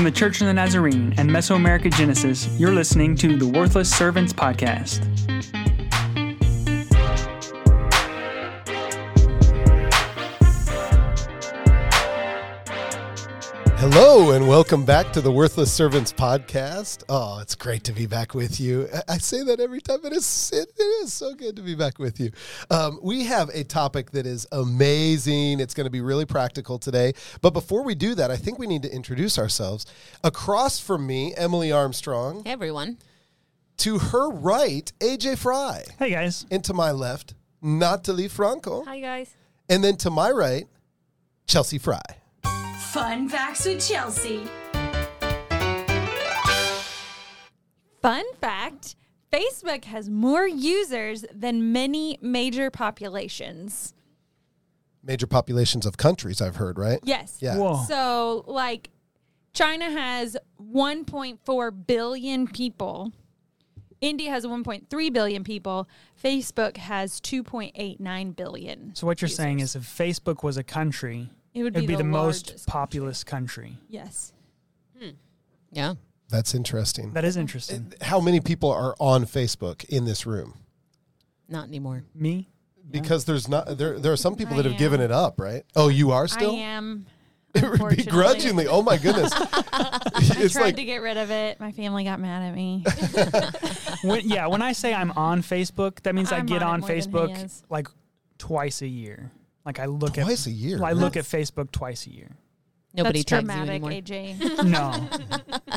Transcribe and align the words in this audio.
From 0.00 0.06
the 0.06 0.10
Church 0.18 0.40
of 0.40 0.46
the 0.46 0.54
Nazarene 0.54 1.12
and 1.18 1.28
Mesoamerica 1.28 1.94
Genesis, 1.94 2.48
you're 2.58 2.72
listening 2.72 3.14
to 3.16 3.36
the 3.36 3.46
Worthless 3.46 3.94
Servants 3.94 4.32
Podcast. 4.32 5.29
Hello 13.80 14.32
and 14.32 14.46
welcome 14.46 14.84
back 14.84 15.10
to 15.14 15.22
the 15.22 15.32
Worthless 15.32 15.72
Servants 15.72 16.12
podcast. 16.12 17.02
Oh, 17.08 17.38
it's 17.40 17.54
great 17.54 17.82
to 17.84 17.92
be 17.92 18.04
back 18.04 18.34
with 18.34 18.60
you. 18.60 18.86
I- 18.92 19.14
I 19.14 19.18
say 19.18 19.42
that 19.44 19.58
every 19.58 19.80
time. 19.80 20.00
It 20.04 20.12
is 20.12 20.50
it, 20.52 20.70
it 20.78 20.82
is 20.82 21.14
so 21.14 21.34
good 21.34 21.56
to 21.56 21.62
be 21.62 21.74
back 21.74 21.98
with 21.98 22.20
you. 22.20 22.30
Um, 22.70 23.00
we 23.02 23.24
have 23.24 23.48
a 23.54 23.64
topic 23.64 24.10
that 24.10 24.26
is 24.26 24.46
amazing. 24.52 25.60
It's 25.60 25.72
going 25.72 25.86
to 25.86 25.90
be 25.90 26.02
really 26.02 26.26
practical 26.26 26.78
today. 26.78 27.14
But 27.40 27.52
before 27.54 27.82
we 27.82 27.94
do 27.94 28.14
that, 28.16 28.30
I 28.30 28.36
think 28.36 28.58
we 28.58 28.66
need 28.66 28.82
to 28.82 28.94
introduce 28.94 29.38
ourselves. 29.38 29.86
Across 30.22 30.80
from 30.80 31.06
me, 31.06 31.34
Emily 31.34 31.72
Armstrong. 31.72 32.44
Hey 32.44 32.52
everyone. 32.52 32.98
To 33.78 33.98
her 33.98 34.28
right, 34.28 34.92
AJ 35.00 35.38
Fry. 35.38 35.84
Hey 35.98 36.10
guys. 36.10 36.44
And 36.50 36.62
to 36.64 36.74
my 36.74 36.90
left, 36.90 37.32
Natalie 37.62 38.28
Franco. 38.28 38.84
Hi 38.84 39.00
guys. 39.00 39.34
And 39.70 39.82
then 39.82 39.96
to 39.98 40.10
my 40.10 40.30
right, 40.30 40.66
Chelsea 41.46 41.78
Fry. 41.78 42.02
Fun 42.92 43.28
facts 43.28 43.66
with 43.66 43.88
Chelsea. 43.88 44.42
Fun 48.02 48.24
fact 48.40 48.96
Facebook 49.32 49.84
has 49.84 50.10
more 50.10 50.48
users 50.48 51.24
than 51.32 51.70
many 51.70 52.18
major 52.20 52.68
populations. 52.68 53.94
Major 55.04 55.28
populations 55.28 55.86
of 55.86 55.98
countries, 55.98 56.42
I've 56.42 56.56
heard, 56.56 56.80
right? 56.80 56.98
Yes. 57.04 57.38
Yeah. 57.40 57.58
Whoa. 57.58 57.84
So, 57.86 58.44
like, 58.48 58.90
China 59.52 59.88
has 59.88 60.36
1.4 60.60 61.86
billion 61.86 62.48
people. 62.48 63.12
India 64.00 64.30
has 64.30 64.44
1.3 64.44 65.12
billion 65.12 65.44
people. 65.44 65.88
Facebook 66.20 66.76
has 66.76 67.20
2.89 67.20 68.34
billion. 68.34 68.96
So 68.96 69.06
what 69.06 69.22
you're 69.22 69.28
saying 69.28 69.60
is 69.60 69.76
if 69.76 69.84
Facebook 69.84 70.42
was 70.42 70.56
a 70.56 70.64
country, 70.64 71.30
it 71.54 71.62
would 71.62 71.76
it'd 71.76 71.88
be, 71.88 71.94
be, 71.94 71.96
the, 71.96 72.04
most 72.04 72.66
populous 72.66 73.24
country. 73.24 73.70
country. 73.70 73.82
Yes. 73.88 74.32
Hmm. 74.98 75.10
Yeah. 75.72 75.94
That's 76.28 76.54
interesting. 76.54 77.12
That 77.12 77.24
is 77.24 77.36
interesting. 77.36 77.92
Uh, 78.00 78.04
how 78.04 78.20
many 78.20 78.40
people 78.40 78.70
are 78.70 78.94
on 79.00 79.24
Facebook 79.24 79.84
in 79.86 80.04
this 80.04 80.26
room? 80.26 80.54
Not 81.48 81.66
anymore. 81.66 82.04
Me? 82.14 82.48
Because 82.88 83.24
there's 83.24 83.48
not 83.48 83.78
there. 83.78 83.98
There 83.98 84.12
are 84.12 84.16
some 84.16 84.36
people 84.36 84.54
I 84.54 84.58
that 84.58 84.66
have 84.66 84.78
given 84.78 85.00
it 85.00 85.10
up, 85.10 85.40
right? 85.40 85.64
Oh, 85.76 85.88
you 85.88 86.12
are 86.12 86.26
still 86.26 86.52
I 86.52 86.58
am. 86.58 87.06
begrudgingly. 87.52 88.68
Oh 88.68 88.82
my 88.82 88.96
goodness! 88.96 89.32
I 89.34 90.00
it's 90.14 90.54
tried 90.54 90.62
like 90.62 90.76
to 90.76 90.84
get 90.84 90.98
rid 90.98 91.16
of 91.16 91.30
it. 91.30 91.58
My 91.60 91.72
family 91.72 92.04
got 92.04 92.20
mad 92.20 92.42
at 92.42 92.54
me. 92.54 92.84
When, 94.02 94.28
yeah, 94.28 94.46
when 94.46 94.62
I 94.62 94.72
say 94.72 94.94
I'm 94.94 95.10
on 95.12 95.42
Facebook, 95.42 96.00
that 96.02 96.14
means 96.14 96.32
i 96.32 96.38
I'm 96.38 96.46
get 96.46 96.62
on 96.62 96.68
on 96.70 96.78
it 96.78 97.10
more 97.10 97.26
than 97.26 97.36
he 97.36 97.42
Facebook 97.42 97.62
like 97.68 97.88
twice 98.38 98.82
a 98.82 98.88
year. 98.88 99.30
Like 99.64 99.78
I 99.78 99.86
look 99.86 100.14
twice 100.14 100.46
at 100.46 100.52
a 100.52 100.56
year. 100.56 100.78
well, 100.78 100.86
I 100.86 100.92
look 100.92 101.16
at 101.16 101.24
Facebook 101.24 101.70
twice 101.70 102.06
a 102.06 102.10
year. 102.10 102.30
Nobody 102.94 103.20
That's 103.20 103.30
tags 103.30 103.42
you 103.42 103.46
dramatic, 103.48 103.70
anymore. 103.70 103.90
AJ. 103.90 104.64
No. 105.60 105.76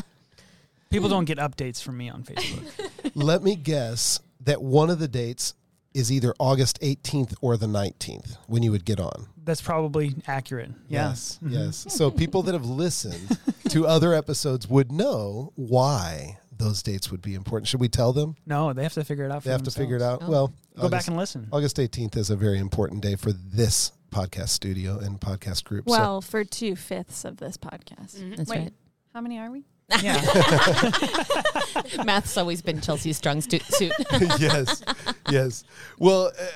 People 0.90 1.08
don't 1.08 1.24
get 1.24 1.38
updates 1.38 1.82
from 1.82 1.96
me 1.96 2.08
on 2.08 2.22
Facebook. 2.22 2.90
Let 3.14 3.42
me 3.42 3.56
guess 3.56 4.20
that 4.40 4.62
one 4.62 4.90
of 4.90 5.00
the 5.00 5.08
dates 5.08 5.54
is 5.92 6.10
either 6.12 6.34
August 6.38 6.80
18th 6.82 7.34
or 7.40 7.56
the 7.56 7.66
19th 7.66 8.36
when 8.46 8.62
you 8.62 8.70
would 8.70 8.84
get 8.84 9.00
on. 9.00 9.26
That's 9.44 9.60
probably 9.60 10.14
accurate. 10.26 10.70
Yeah. 10.88 11.08
Yes, 11.08 11.38
yes. 11.46 11.86
So 11.88 12.10
people 12.10 12.42
that 12.44 12.52
have 12.52 12.64
listened 12.64 13.38
to 13.70 13.86
other 13.86 14.14
episodes 14.14 14.68
would 14.68 14.90
know 14.92 15.52
why 15.56 16.38
those 16.64 16.82
dates 16.82 17.10
would 17.10 17.22
be 17.22 17.34
important. 17.34 17.68
Should 17.68 17.80
we 17.80 17.88
tell 17.88 18.12
them? 18.12 18.34
No, 18.46 18.72
they 18.72 18.82
have 18.82 18.94
to 18.94 19.04
figure 19.04 19.24
it 19.24 19.30
out 19.30 19.42
for 19.42 19.48
They 19.48 19.52
have 19.52 19.62
to 19.64 19.70
figure 19.70 19.96
it 19.96 20.00
themselves. 20.00 20.24
out. 20.24 20.28
Well, 20.30 20.52
Go 20.80 20.88
back 20.88 21.06
and 21.06 21.16
listen. 21.16 21.48
August 21.52 21.76
18th 21.76 22.16
is 22.16 22.30
a 22.30 22.36
very 22.36 22.58
important 22.58 23.00
day 23.02 23.14
for 23.16 23.32
this 23.32 23.92
podcast 24.10 24.48
studio 24.48 24.98
and 24.98 25.20
podcast 25.20 25.64
group. 25.64 25.88
so 25.88 25.92
Well, 25.92 26.20
for 26.20 26.44
two 26.44 26.74
fifths 26.76 27.24
of 27.24 27.36
this 27.36 27.56
podcast. 27.56 28.36
That's 28.36 28.50
Wait, 28.50 28.58
right. 28.58 28.72
how 29.12 29.20
many 29.20 29.38
are 29.38 29.50
we? 29.50 29.64
Yeah. 30.02 30.18
Math's 32.04 32.36
always 32.36 32.62
been 32.62 32.80
Chelsea's 32.80 33.16
strong 33.18 33.40
stu- 33.42 33.58
suit. 33.60 33.92
yes, 34.40 34.82
yes. 35.30 35.64
Well, 35.98 36.32
uh, 36.38 36.46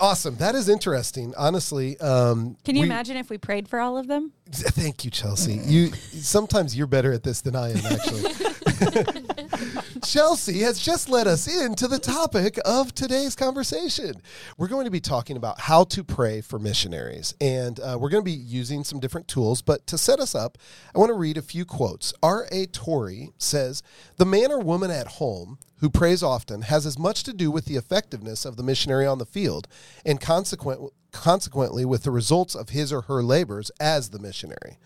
awesome. 0.00 0.36
That 0.36 0.54
is 0.54 0.68
interesting. 0.68 1.34
Honestly, 1.36 1.98
um, 2.00 2.56
Can 2.64 2.76
you 2.76 2.82
we- 2.82 2.86
imagine 2.88 3.16
if 3.16 3.28
we 3.30 3.36
prayed 3.38 3.68
for 3.68 3.78
all 3.80 3.98
of 3.98 4.06
them? 4.06 4.32
Thank 4.50 5.04
you, 5.04 5.10
Chelsea. 5.10 5.60
You 5.64 5.88
sometimes 5.92 6.76
you're 6.76 6.86
better 6.86 7.12
at 7.12 7.22
this 7.22 7.42
than 7.42 7.54
I 7.56 7.70
am, 7.72 7.76
actually. 7.84 8.32
Chelsea 10.04 10.60
has 10.60 10.78
just 10.78 11.08
led 11.08 11.26
us 11.26 11.46
into 11.46 11.88
the 11.88 11.98
topic 11.98 12.58
of 12.64 12.94
today's 12.94 13.34
conversation. 13.34 14.14
We're 14.56 14.68
going 14.68 14.84
to 14.84 14.90
be 14.90 15.00
talking 15.00 15.36
about 15.36 15.60
how 15.60 15.84
to 15.84 16.04
pray 16.04 16.40
for 16.40 16.58
missionaries, 16.58 17.34
and 17.40 17.78
uh, 17.80 17.98
we're 18.00 18.10
going 18.10 18.22
to 18.22 18.30
be 18.30 18.32
using 18.32 18.84
some 18.84 19.00
different 19.00 19.28
tools. 19.28 19.62
But 19.62 19.86
to 19.88 19.98
set 19.98 20.20
us 20.20 20.34
up, 20.34 20.58
I 20.94 20.98
want 20.98 21.10
to 21.10 21.14
read 21.14 21.36
a 21.36 21.42
few 21.42 21.64
quotes. 21.64 22.14
R.A. 22.22 22.66
Torrey 22.66 23.30
says, 23.38 23.82
"The 24.16 24.26
man 24.26 24.52
or 24.52 24.60
woman 24.60 24.90
at 24.90 25.06
home." 25.06 25.58
Who 25.80 25.90
prays 25.90 26.24
often 26.24 26.62
has 26.62 26.86
as 26.86 26.98
much 26.98 27.22
to 27.22 27.32
do 27.32 27.52
with 27.52 27.66
the 27.66 27.76
effectiveness 27.76 28.44
of 28.44 28.56
the 28.56 28.64
missionary 28.64 29.06
on 29.06 29.18
the 29.18 29.24
field 29.24 29.68
and 30.04 30.20
consequent, 30.20 30.80
consequently 31.12 31.84
with 31.84 32.02
the 32.02 32.10
results 32.10 32.56
of 32.56 32.70
his 32.70 32.92
or 32.92 33.02
her 33.02 33.22
labors 33.22 33.70
as 33.78 34.10
the 34.10 34.18
missionary. 34.18 34.78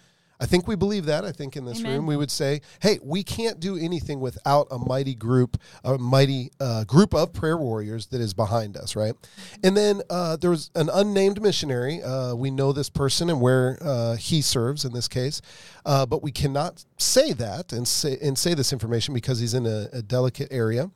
I 0.42 0.46
think 0.46 0.66
we 0.66 0.74
believe 0.74 1.04
that. 1.06 1.24
I 1.24 1.30
think 1.30 1.56
in 1.56 1.64
this 1.64 1.78
Amen. 1.78 1.92
room 1.92 2.06
we 2.06 2.16
would 2.16 2.30
say, 2.30 2.62
hey, 2.80 2.98
we 3.00 3.22
can't 3.22 3.60
do 3.60 3.76
anything 3.76 4.18
without 4.18 4.66
a 4.72 4.78
mighty 4.78 5.14
group, 5.14 5.56
a 5.84 5.96
mighty 5.98 6.50
uh, 6.58 6.82
group 6.82 7.14
of 7.14 7.32
prayer 7.32 7.56
warriors 7.56 8.06
that 8.06 8.20
is 8.20 8.34
behind 8.34 8.76
us, 8.76 8.96
right? 8.96 9.14
And 9.62 9.76
then 9.76 10.02
uh, 10.10 10.34
there 10.34 10.50
was 10.50 10.72
an 10.74 10.90
unnamed 10.92 11.40
missionary. 11.40 12.02
Uh, 12.02 12.34
we 12.34 12.50
know 12.50 12.72
this 12.72 12.90
person 12.90 13.30
and 13.30 13.40
where 13.40 13.78
uh, 13.80 14.16
he 14.16 14.42
serves 14.42 14.84
in 14.84 14.92
this 14.92 15.06
case, 15.06 15.40
uh, 15.86 16.06
but 16.06 16.24
we 16.24 16.32
cannot 16.32 16.84
say 16.98 17.32
that 17.34 17.72
and 17.72 17.86
say 17.86 18.18
and 18.20 18.36
say 18.36 18.52
this 18.52 18.72
information 18.72 19.14
because 19.14 19.38
he's 19.38 19.54
in 19.54 19.64
a, 19.64 19.88
a 19.92 20.02
delicate 20.02 20.48
area. 20.50 20.90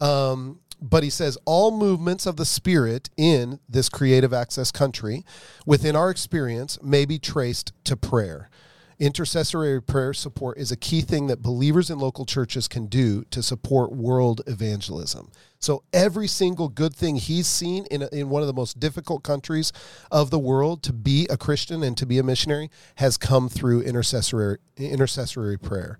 Um, 0.00 0.60
but 0.80 1.02
he 1.02 1.10
says 1.10 1.36
all 1.44 1.76
movements 1.76 2.24
of 2.24 2.36
the 2.36 2.44
spirit 2.44 3.10
in 3.16 3.58
this 3.68 3.88
creative 3.88 4.32
access 4.32 4.70
country, 4.70 5.24
within 5.66 5.96
our 5.96 6.10
experience, 6.10 6.80
may 6.82 7.04
be 7.04 7.18
traced 7.18 7.72
to 7.84 7.96
prayer. 7.96 8.48
Intercessory 9.02 9.82
prayer 9.82 10.14
support 10.14 10.58
is 10.58 10.70
a 10.70 10.76
key 10.76 11.00
thing 11.00 11.26
that 11.26 11.42
believers 11.42 11.90
in 11.90 11.98
local 11.98 12.24
churches 12.24 12.68
can 12.68 12.86
do 12.86 13.24
to 13.32 13.42
support 13.42 13.90
world 13.90 14.42
evangelism. 14.46 15.28
So 15.58 15.82
every 15.92 16.28
single 16.28 16.68
good 16.68 16.94
thing 16.94 17.16
he's 17.16 17.48
seen 17.48 17.84
in, 17.90 18.02
in 18.12 18.28
one 18.28 18.42
of 18.42 18.46
the 18.46 18.54
most 18.54 18.78
difficult 18.78 19.24
countries 19.24 19.72
of 20.12 20.30
the 20.30 20.38
world 20.38 20.84
to 20.84 20.92
be 20.92 21.26
a 21.28 21.36
Christian 21.36 21.82
and 21.82 21.96
to 21.96 22.06
be 22.06 22.18
a 22.18 22.22
missionary 22.22 22.70
has 22.94 23.16
come 23.16 23.48
through 23.48 23.80
intercessory 23.80 24.58
intercessory 24.76 25.58
prayer. 25.58 25.98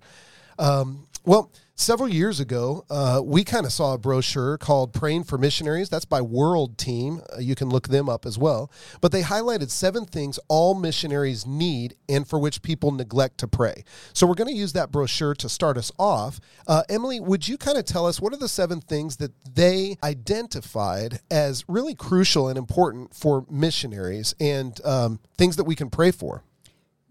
Um, 0.57 1.09
well, 1.25 1.51
several 1.75 2.09
years 2.09 2.39
ago, 2.39 2.85
uh, 2.89 3.21
we 3.23 3.43
kind 3.43 3.65
of 3.65 3.71
saw 3.71 3.93
a 3.93 3.97
brochure 3.97 4.57
called 4.57 4.93
Praying 4.93 5.23
for 5.23 5.37
Missionaries. 5.37 5.89
That's 5.89 6.05
by 6.05 6.21
World 6.21 6.77
Team. 6.77 7.21
Uh, 7.33 7.39
you 7.39 7.55
can 7.55 7.69
look 7.69 7.87
them 7.87 8.09
up 8.09 8.25
as 8.25 8.37
well. 8.37 8.71
But 9.01 9.11
they 9.11 9.21
highlighted 9.21 9.69
seven 9.69 10.05
things 10.05 10.39
all 10.47 10.75
missionaries 10.75 11.45
need 11.45 11.95
and 12.07 12.27
for 12.27 12.39
which 12.39 12.61
people 12.61 12.91
neglect 12.91 13.37
to 13.39 13.47
pray. 13.47 13.83
So 14.13 14.27
we're 14.27 14.35
going 14.35 14.53
to 14.53 14.59
use 14.59 14.73
that 14.73 14.91
brochure 14.91 15.35
to 15.35 15.49
start 15.49 15.77
us 15.77 15.91
off. 15.97 16.39
Uh, 16.67 16.83
Emily, 16.89 17.19
would 17.19 17.47
you 17.47 17.57
kind 17.57 17.77
of 17.77 17.85
tell 17.85 18.05
us 18.05 18.21
what 18.21 18.33
are 18.33 18.37
the 18.37 18.47
seven 18.47 18.81
things 18.81 19.17
that 19.17 19.31
they 19.55 19.97
identified 20.03 21.19
as 21.31 21.65
really 21.67 21.95
crucial 21.95 22.47
and 22.47 22.57
important 22.57 23.13
for 23.13 23.45
missionaries 23.49 24.35
and 24.39 24.79
um, 24.85 25.19
things 25.37 25.55
that 25.55 25.65
we 25.65 25.75
can 25.75 25.89
pray 25.89 26.11
for? 26.11 26.43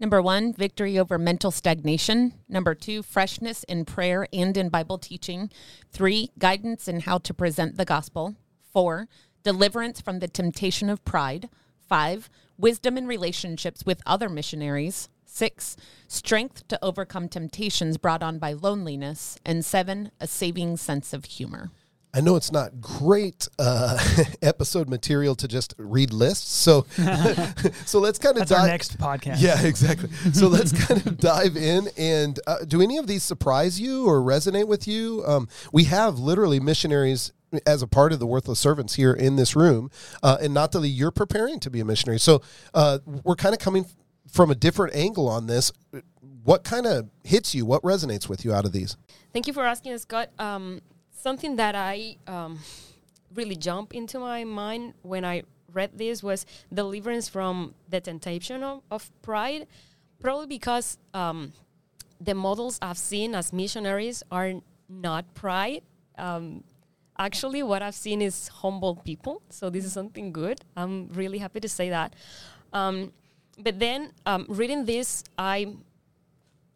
Number 0.03 0.21
one, 0.21 0.51
victory 0.51 0.99
over 0.99 1.17
mental 1.17 1.49
stagnation. 1.49 2.33
Number 2.49 2.75
two, 2.75 3.03
freshness 3.03 3.63
in 3.69 3.85
prayer 3.85 4.27
and 4.33 4.57
in 4.57 4.67
Bible 4.67 4.97
teaching. 4.97 5.49
Three, 5.93 6.29
guidance 6.37 6.89
in 6.89 6.99
how 6.99 7.19
to 7.19 7.33
present 7.33 7.77
the 7.77 7.85
gospel. 7.85 8.35
Four, 8.73 9.07
deliverance 9.43 10.01
from 10.01 10.19
the 10.19 10.27
temptation 10.27 10.89
of 10.89 11.05
pride. 11.05 11.47
Five, 11.87 12.29
wisdom 12.57 12.97
in 12.97 13.07
relationships 13.07 13.85
with 13.85 14.01
other 14.05 14.27
missionaries. 14.27 15.07
Six, 15.23 15.77
strength 16.09 16.67
to 16.67 16.83
overcome 16.83 17.29
temptations 17.29 17.97
brought 17.97 18.21
on 18.21 18.39
by 18.39 18.51
loneliness. 18.51 19.37
And 19.45 19.63
seven, 19.63 20.11
a 20.19 20.27
saving 20.27 20.75
sense 20.75 21.13
of 21.13 21.23
humor. 21.23 21.71
I 22.15 22.21
know 22.21 22.35
it's 22.35 22.51
not 22.51 22.79
great 22.79 23.47
uh, 23.57 23.97
episode 24.43 24.87
material 24.87 25.33
to 25.35 25.47
just 25.47 25.73
read 25.79 26.13
lists, 26.13 26.51
so 26.51 26.85
so 27.85 27.99
let's 27.99 28.19
kind 28.19 28.37
of 28.37 28.47
dive. 28.47 28.67
next 28.67 28.99
podcast. 28.99 29.37
Yeah, 29.41 29.61
exactly. 29.63 30.09
So 30.31 30.47
let's 30.47 30.71
kind 30.71 31.05
of 31.07 31.17
dive 31.17 31.57
in. 31.57 31.87
And 31.97 32.39
uh, 32.45 32.65
do 32.67 32.81
any 32.81 32.97
of 32.97 33.07
these 33.07 33.23
surprise 33.23 33.79
you 33.79 34.05
or 34.05 34.21
resonate 34.21 34.67
with 34.67 34.87
you? 34.87 35.23
Um, 35.25 35.47
we 35.71 35.85
have 35.85 36.19
literally 36.19 36.59
missionaries 36.59 37.33
as 37.65 37.81
a 37.81 37.87
part 37.87 38.13
of 38.13 38.19
the 38.19 38.27
worthless 38.27 38.59
servants 38.59 38.93
here 38.95 39.13
in 39.13 39.35
this 39.35 39.55
room, 39.55 39.89
uh, 40.21 40.37
and 40.39 40.53
not 40.53 40.71
that 40.73 40.87
you're 40.87 41.11
preparing 41.11 41.59
to 41.61 41.71
be 41.71 41.79
a 41.79 41.85
missionary. 41.85 42.19
So 42.19 42.43
uh, 42.75 42.99
we're 43.23 43.35
kind 43.35 43.55
of 43.55 43.59
coming 43.59 43.85
from 44.31 44.51
a 44.51 44.55
different 44.55 44.95
angle 44.95 45.27
on 45.27 45.47
this. 45.47 45.71
what 46.43 46.63
kind 46.63 46.85
of 46.85 47.09
hits 47.23 47.55
you? 47.55 47.65
What 47.65 47.81
resonates 47.81 48.29
with 48.29 48.45
you 48.45 48.53
out 48.53 48.65
of 48.65 48.71
these? 48.71 48.97
Thank 49.31 49.47
you 49.47 49.53
for 49.53 49.65
asking, 49.65 49.93
us, 49.93 50.03
Scott. 50.03 50.29
Um, 50.37 50.81
something 51.23 51.55
that 51.55 51.73
I 51.73 52.17
um, 52.27 52.59
really 53.33 53.55
jumped 53.55 53.93
into 53.93 54.19
my 54.19 54.43
mind 54.43 54.93
when 55.03 55.23
I 55.23 55.43
read 55.71 55.97
this 55.97 56.21
was 56.21 56.45
deliverance 56.71 57.29
from 57.29 57.73
the 57.89 58.01
temptation 58.01 58.61
of, 58.61 58.81
of 58.91 59.09
pride, 59.21 59.65
probably 60.19 60.47
because 60.47 60.97
um, 61.13 61.53
the 62.19 62.35
models 62.35 62.77
I've 62.81 62.97
seen 62.97 63.33
as 63.35 63.53
missionaries 63.53 64.21
are 64.31 64.51
not 64.89 65.33
pride. 65.33 65.81
Um, 66.17 66.65
actually, 67.17 67.63
what 67.63 67.81
I've 67.81 67.95
seen 67.95 68.21
is 68.21 68.49
humble 68.49 68.95
people. 68.97 69.41
So 69.49 69.69
this 69.69 69.85
is 69.85 69.93
something 69.93 70.33
good. 70.33 70.59
I'm 70.75 71.07
really 71.13 71.37
happy 71.37 71.61
to 71.61 71.69
say 71.69 71.89
that. 71.89 72.15
Um, 72.73 73.13
but 73.57 73.79
then 73.79 74.11
um, 74.25 74.45
reading 74.49 74.83
this, 74.83 75.23
I 75.37 75.73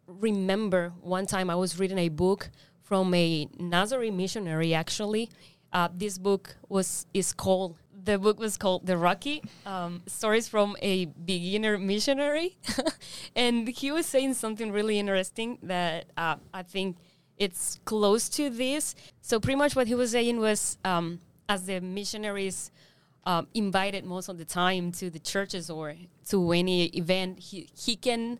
remember 0.06 0.92
one 1.02 1.26
time 1.26 1.50
I 1.50 1.54
was 1.54 1.78
reading 1.78 1.98
a 1.98 2.08
book 2.08 2.50
from 2.88 3.12
a 3.12 3.46
Nazarene 3.58 4.16
missionary. 4.16 4.72
Actually, 4.72 5.28
uh, 5.74 5.88
this 5.94 6.16
book 6.16 6.56
was 6.70 7.06
is 7.12 7.34
called 7.34 7.76
the 8.02 8.18
book 8.18 8.40
was 8.40 8.56
called 8.56 8.86
The 8.86 8.96
Rocky 8.96 9.42
um, 9.66 10.02
Stories 10.06 10.48
from 10.48 10.76
a 10.80 11.04
Beginner 11.04 11.76
Missionary. 11.76 12.56
and 13.36 13.68
he 13.68 13.92
was 13.92 14.06
saying 14.06 14.34
something 14.34 14.72
really 14.72 14.98
interesting 14.98 15.58
that 15.62 16.06
uh, 16.16 16.36
I 16.54 16.62
think 16.62 16.96
it's 17.36 17.78
close 17.84 18.30
to 18.30 18.48
this. 18.48 18.94
So, 19.20 19.38
pretty 19.38 19.56
much 19.56 19.76
what 19.76 19.86
he 19.86 19.94
was 19.94 20.12
saying 20.12 20.40
was 20.40 20.78
um, 20.84 21.20
as 21.46 21.66
the 21.66 21.80
missionaries 21.80 22.70
um, 23.24 23.46
invited 23.52 24.06
most 24.06 24.30
of 24.30 24.38
the 24.38 24.46
time 24.46 24.92
to 24.92 25.10
the 25.10 25.18
churches 25.18 25.68
or 25.68 25.94
to 26.30 26.52
any 26.52 26.86
event, 26.86 27.38
he, 27.38 27.68
he 27.76 27.96
can, 27.96 28.38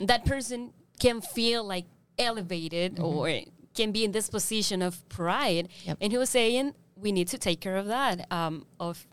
that 0.00 0.24
person 0.24 0.72
can 0.98 1.20
feel 1.20 1.62
like 1.62 1.84
elevated 2.18 2.98
or 3.00 3.40
can 3.74 3.92
be 3.92 4.04
in 4.04 4.12
this 4.12 4.28
position 4.28 4.82
of 4.82 5.08
pride. 5.08 5.68
Yep. 5.84 5.98
And 6.00 6.12
he 6.12 6.18
was 6.18 6.30
saying, 6.30 6.74
we 6.96 7.12
need 7.12 7.28
to 7.28 7.38
take 7.38 7.60
care 7.60 7.76
of 7.76 7.86
that, 7.86 8.30
um, 8.30 8.66
of 8.78 9.06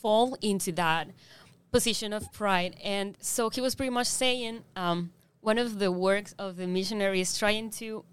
fall 0.00 0.36
into 0.40 0.72
that 0.72 1.08
position 1.72 2.12
of 2.12 2.32
pride. 2.32 2.76
And 2.82 3.16
so 3.20 3.50
he 3.50 3.60
was 3.60 3.74
pretty 3.74 3.90
much 3.90 4.06
saying 4.06 4.62
um, 4.76 5.10
one 5.40 5.58
of 5.58 5.78
the 5.78 5.90
works 5.90 6.34
of 6.38 6.56
the 6.56 6.66
missionary 6.66 7.20
is 7.20 7.36
trying 7.38 7.70
to 7.70 8.04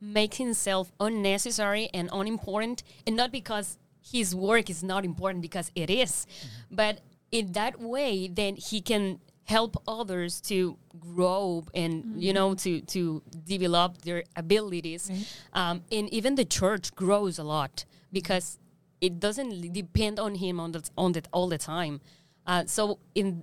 make 0.00 0.34
himself 0.34 0.92
unnecessary 0.98 1.90
and 1.92 2.08
unimportant, 2.12 2.82
and 3.06 3.16
not 3.16 3.30
because 3.30 3.76
his 4.02 4.34
work 4.34 4.70
is 4.70 4.82
not 4.82 5.04
important, 5.04 5.42
because 5.42 5.70
it 5.74 5.90
is, 5.90 6.26
but 6.70 7.00
in 7.30 7.52
that 7.52 7.78
way, 7.80 8.26
then 8.26 8.56
he 8.56 8.80
can 8.80 9.20
help 9.44 9.82
others 9.88 10.40
to 10.40 10.76
grow 10.98 11.64
and 11.74 12.22
you 12.22 12.32
know 12.32 12.54
to 12.54 12.80
to 12.82 13.22
develop 13.44 13.98
their 14.02 14.22
abilities 14.36 15.10
um, 15.52 15.82
and 15.90 16.08
even 16.12 16.34
the 16.36 16.44
church 16.44 16.94
grows 16.94 17.38
a 17.38 17.42
lot 17.44 17.84
because 18.12 18.58
it 19.00 19.18
doesn't 19.18 19.72
depend 19.72 20.20
on 20.20 20.34
him 20.36 20.60
on 20.60 20.72
the, 20.72 20.88
on 20.96 21.12
that 21.12 21.26
all 21.32 21.48
the 21.48 21.58
time 21.58 22.00
uh, 22.46 22.64
so 22.66 22.98
in 23.14 23.42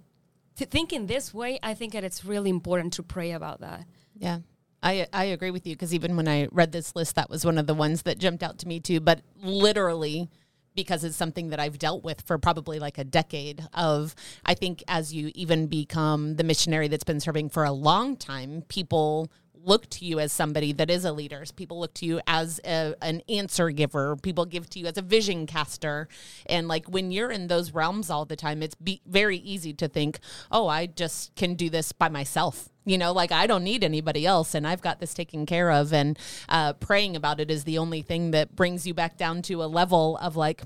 to 0.55 0.65
think 0.65 0.93
in 0.93 1.07
this 1.07 1.33
way 1.33 1.59
i 1.61 1.73
think 1.73 1.93
that 1.93 2.03
it's 2.03 2.23
really 2.23 2.49
important 2.49 2.93
to 2.93 3.03
pray 3.03 3.31
about 3.31 3.59
that 3.59 3.85
Yeah. 4.19 4.39
I, 4.83 5.07
I 5.11 5.25
agree 5.25 5.51
with 5.51 5.65
you 5.65 5.73
because 5.75 5.93
even 5.93 6.15
when 6.15 6.27
I 6.27 6.47
read 6.51 6.71
this 6.71 6.95
list, 6.95 7.15
that 7.15 7.29
was 7.29 7.43
one 7.43 7.57
of 7.57 7.65
the 7.65 7.73
ones 7.73 8.03
that 8.03 8.19
jumped 8.19 8.43
out 8.43 8.59
to 8.59 8.67
me 8.67 8.79
too. 8.79 8.99
But 8.99 9.21
literally, 9.41 10.29
because 10.77 11.03
it's 11.03 11.17
something 11.17 11.49
that 11.49 11.59
I've 11.59 11.77
dealt 11.79 12.05
with 12.05 12.21
for 12.21 12.37
probably 12.37 12.79
like 12.79 12.97
a 12.97 13.03
decade 13.03 13.67
of 13.73 14.15
I 14.45 14.53
think 14.53 14.83
as 14.87 15.13
you 15.13 15.31
even 15.35 15.67
become 15.67 16.35
the 16.35 16.45
missionary 16.45 16.87
that's 16.87 17.03
been 17.03 17.19
serving 17.19 17.49
for 17.49 17.65
a 17.65 17.71
long 17.73 18.15
time, 18.15 18.61
people 18.69 19.29
look 19.63 19.89
to 19.89 20.05
you 20.05 20.19
as 20.19 20.31
somebody 20.31 20.71
that 20.73 20.89
is 20.89 21.05
a 21.05 21.11
leader. 21.11 21.43
People 21.55 21.79
look 21.79 21.93
to 21.95 22.05
you 22.05 22.21
as 22.27 22.59
a, 22.65 22.95
an 23.01 23.21
answer 23.29 23.69
giver. 23.69 24.15
People 24.15 24.45
give 24.45 24.69
to 24.71 24.79
you 24.79 24.85
as 24.85 24.97
a 24.97 25.01
vision 25.01 25.45
caster. 25.45 26.07
And 26.45 26.67
like 26.67 26.87
when 26.87 27.11
you're 27.11 27.31
in 27.31 27.47
those 27.47 27.71
realms 27.71 28.09
all 28.09 28.25
the 28.25 28.35
time, 28.35 28.63
it's 28.63 28.75
be 28.75 29.01
very 29.05 29.37
easy 29.37 29.73
to 29.73 29.87
think, 29.87 30.19
oh, 30.51 30.67
I 30.67 30.85
just 30.85 31.35
can 31.35 31.55
do 31.55 31.69
this 31.69 31.91
by 31.91 32.09
myself. 32.09 32.69
You 32.85 32.97
know, 32.97 33.11
like 33.11 33.31
I 33.31 33.47
don't 33.47 33.63
need 33.63 33.83
anybody 33.83 34.25
else 34.25 34.55
and 34.55 34.65
I've 34.65 34.81
got 34.81 34.99
this 34.99 35.13
taken 35.13 35.45
care 35.45 35.71
of. 35.71 35.91
And 35.91 36.17
uh, 36.47 36.73
praying 36.73 37.15
about 37.15 37.39
it 37.39 37.51
is 37.51 37.65
the 37.65 37.77
only 37.77 38.01
thing 38.01 38.31
that 38.31 38.55
brings 38.55 38.87
you 38.87 38.93
back 38.93 39.17
down 39.17 39.41
to 39.43 39.61
a 39.63 39.65
level 39.65 40.17
of 40.17 40.35
like, 40.37 40.63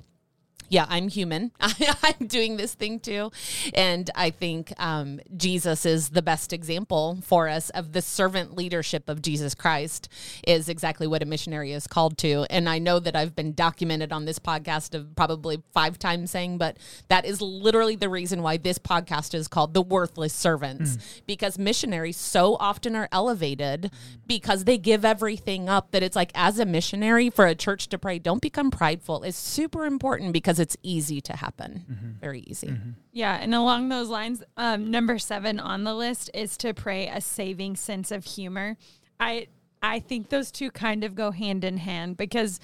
yeah, 0.71 0.85
I'm 0.87 1.09
human. 1.09 1.51
I'm 1.59 2.27
doing 2.27 2.55
this 2.55 2.73
thing 2.73 3.01
too. 3.01 3.29
And 3.73 4.09
I 4.15 4.29
think 4.29 4.71
um, 4.77 5.19
Jesus 5.35 5.85
is 5.85 6.09
the 6.09 6.21
best 6.21 6.53
example 6.53 7.19
for 7.23 7.49
us 7.49 7.69
of 7.71 7.91
the 7.91 8.01
servant 8.01 8.55
leadership 8.55 9.09
of 9.09 9.21
Jesus 9.21 9.53
Christ, 9.53 10.07
is 10.47 10.69
exactly 10.69 11.07
what 11.07 11.21
a 11.21 11.25
missionary 11.25 11.73
is 11.73 11.87
called 11.87 12.17
to. 12.19 12.45
And 12.49 12.69
I 12.69 12.79
know 12.79 12.99
that 12.99 13.17
I've 13.17 13.35
been 13.35 13.53
documented 13.53 14.13
on 14.13 14.23
this 14.23 14.39
podcast 14.39 14.95
of 14.95 15.13
probably 15.13 15.61
five 15.73 15.99
times 15.99 16.31
saying, 16.31 16.57
but 16.57 16.77
that 17.09 17.25
is 17.25 17.41
literally 17.41 17.97
the 17.97 18.07
reason 18.07 18.41
why 18.41 18.55
this 18.55 18.79
podcast 18.79 19.33
is 19.33 19.49
called 19.49 19.73
The 19.73 19.81
Worthless 19.81 20.33
Servants, 20.33 20.97
because 21.27 21.59
missionaries 21.59 22.15
so 22.15 22.55
often 22.61 22.95
are 22.95 23.09
elevated 23.11 23.91
because 24.25 24.63
they 24.63 24.77
give 24.77 25.03
everything 25.03 25.67
up 25.67 25.91
that 25.91 26.01
it's 26.01 26.15
like, 26.15 26.31
as 26.33 26.59
a 26.59 26.65
missionary 26.65 27.29
for 27.29 27.45
a 27.45 27.55
church 27.55 27.89
to 27.89 27.97
pray, 27.97 28.19
don't 28.19 28.41
become 28.41 28.71
prideful. 28.71 29.23
is 29.23 29.35
super 29.35 29.85
important 29.85 30.31
because 30.31 30.60
it's 30.61 30.77
easy 30.83 31.19
to 31.21 31.35
happen. 31.35 32.17
Very 32.21 32.41
easy. 32.41 32.73
Yeah, 33.11 33.35
and 33.35 33.53
along 33.53 33.89
those 33.89 34.07
lines, 34.07 34.43
um, 34.55 34.89
number 34.89 35.19
seven 35.19 35.59
on 35.59 35.83
the 35.83 35.93
list 35.93 36.29
is 36.33 36.55
to 36.57 36.73
pray 36.73 37.07
a 37.07 37.19
saving 37.19 37.75
sense 37.75 38.11
of 38.11 38.23
humor. 38.23 38.77
I 39.19 39.47
I 39.81 39.99
think 39.99 40.29
those 40.29 40.51
two 40.51 40.71
kind 40.71 41.03
of 41.03 41.15
go 41.15 41.31
hand 41.31 41.63
in 41.63 41.77
hand 41.77 42.15
because 42.15 42.59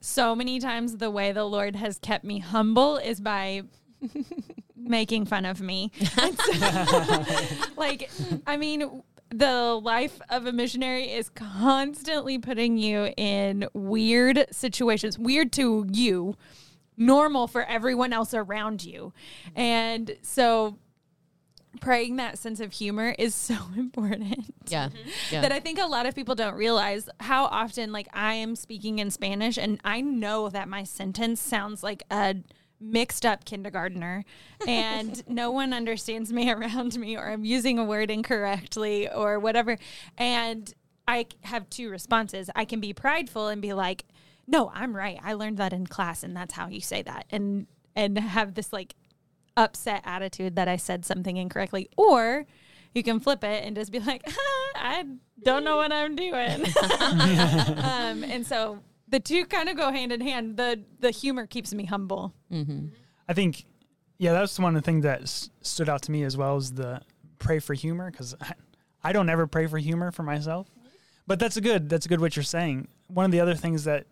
so 0.00 0.34
many 0.34 0.60
times 0.60 0.96
the 0.96 1.10
way 1.10 1.32
the 1.32 1.44
Lord 1.44 1.76
has 1.76 1.98
kept 1.98 2.24
me 2.24 2.38
humble 2.38 2.96
is 2.96 3.20
by 3.20 3.62
making 4.76 5.26
fun 5.26 5.44
of 5.44 5.60
me. 5.60 5.90
Like, 7.76 8.10
I 8.46 8.58
mean, 8.58 9.02
the 9.30 9.80
life 9.82 10.20
of 10.28 10.44
a 10.44 10.52
missionary 10.52 11.10
is 11.10 11.30
constantly 11.30 12.38
putting 12.38 12.76
you 12.76 13.12
in 13.16 13.68
weird 13.72 14.46
situations, 14.50 15.18
weird 15.18 15.50
to 15.52 15.86
you, 15.90 16.36
normal 17.00 17.48
for 17.48 17.64
everyone 17.64 18.12
else 18.12 18.34
around 18.34 18.84
you. 18.84 19.12
And 19.56 20.16
so 20.22 20.78
praying 21.80 22.16
that 22.16 22.38
sense 22.38 22.60
of 22.60 22.72
humor 22.72 23.14
is 23.18 23.34
so 23.50 23.56
important. 23.76 24.54
Yeah. 24.68 24.90
yeah. 25.30 25.40
That 25.40 25.50
I 25.50 25.58
think 25.58 25.80
a 25.80 25.86
lot 25.86 26.06
of 26.06 26.14
people 26.14 26.34
don't 26.34 26.54
realize 26.54 27.08
how 27.18 27.46
often, 27.46 27.90
like, 27.90 28.08
I 28.12 28.34
am 28.34 28.54
speaking 28.54 28.98
in 28.98 29.10
Spanish 29.10 29.56
and 29.58 29.80
I 29.82 30.00
know 30.00 30.48
that 30.50 30.68
my 30.68 30.84
sentence 30.84 31.40
sounds 31.40 31.82
like 31.82 32.04
a 32.10 32.36
mixed 32.82 33.26
up 33.26 33.44
kindergartner 33.44 34.24
and 34.66 35.22
no 35.28 35.50
one 35.50 35.74
understands 35.74 36.32
me 36.32 36.50
around 36.52 36.98
me 36.98 37.14
or 37.16 37.28
I'm 37.30 37.44
using 37.44 37.78
a 37.78 37.84
word 37.84 38.10
incorrectly 38.10 39.10
or 39.10 39.38
whatever. 39.38 39.76
And 40.16 40.72
I 41.06 41.26
have 41.42 41.68
two 41.70 41.90
responses. 41.90 42.48
I 42.54 42.64
can 42.64 42.80
be 42.80 42.92
prideful 42.92 43.48
and 43.48 43.60
be 43.60 43.72
like, 43.72 44.04
no, 44.46 44.70
I'm 44.74 44.94
right. 44.96 45.18
I 45.22 45.34
learned 45.34 45.58
that 45.58 45.72
in 45.72 45.86
class 45.86 46.22
and 46.22 46.36
that's 46.36 46.54
how 46.54 46.68
you 46.68 46.80
say 46.80 47.02
that. 47.02 47.26
And 47.30 47.66
and 47.96 48.18
have 48.18 48.54
this 48.54 48.72
like 48.72 48.94
upset 49.56 50.02
attitude 50.04 50.56
that 50.56 50.68
I 50.68 50.76
said 50.76 51.04
something 51.04 51.36
incorrectly. 51.36 51.88
Or 51.96 52.46
you 52.94 53.02
can 53.02 53.20
flip 53.20 53.44
it 53.44 53.64
and 53.64 53.76
just 53.76 53.92
be 53.92 54.00
like, 54.00 54.22
I 54.74 55.04
don't 55.42 55.64
know 55.64 55.76
what 55.76 55.92
I'm 55.92 56.16
doing. 56.16 56.64
um, 57.78 58.24
and 58.24 58.46
so 58.46 58.80
the 59.08 59.20
two 59.20 59.44
kind 59.46 59.68
of 59.68 59.76
go 59.76 59.90
hand 59.92 60.12
in 60.12 60.20
hand. 60.20 60.56
The 60.56 60.82
the 61.00 61.10
humor 61.10 61.46
keeps 61.46 61.72
me 61.74 61.84
humble. 61.84 62.34
I 63.28 63.32
think, 63.32 63.64
yeah, 64.18 64.32
that's 64.32 64.58
one 64.58 64.74
of 64.76 64.82
the 64.82 64.86
things 64.86 65.04
that 65.04 65.22
s- 65.22 65.50
stood 65.62 65.88
out 65.88 66.02
to 66.02 66.10
me 66.12 66.24
as 66.24 66.36
well 66.36 66.56
as 66.56 66.72
the 66.72 67.00
pray 67.38 67.58
for 67.58 67.74
humor 67.74 68.10
because 68.10 68.34
I, 68.40 68.52
I 69.04 69.12
don't 69.12 69.30
ever 69.30 69.46
pray 69.46 69.66
for 69.66 69.78
humor 69.78 70.10
for 70.10 70.22
myself, 70.24 70.68
but 71.26 71.38
that's 71.38 71.56
a 71.56 71.60
good 71.60 71.88
that's 71.88 72.06
a 72.06 72.08
good 72.08 72.20
what 72.20 72.36
you're 72.36 72.42
saying. 72.42 72.88
One 73.08 73.24
of 73.24 73.30
the 73.30 73.40
other 73.40 73.54
things 73.54 73.84
that 73.84 74.06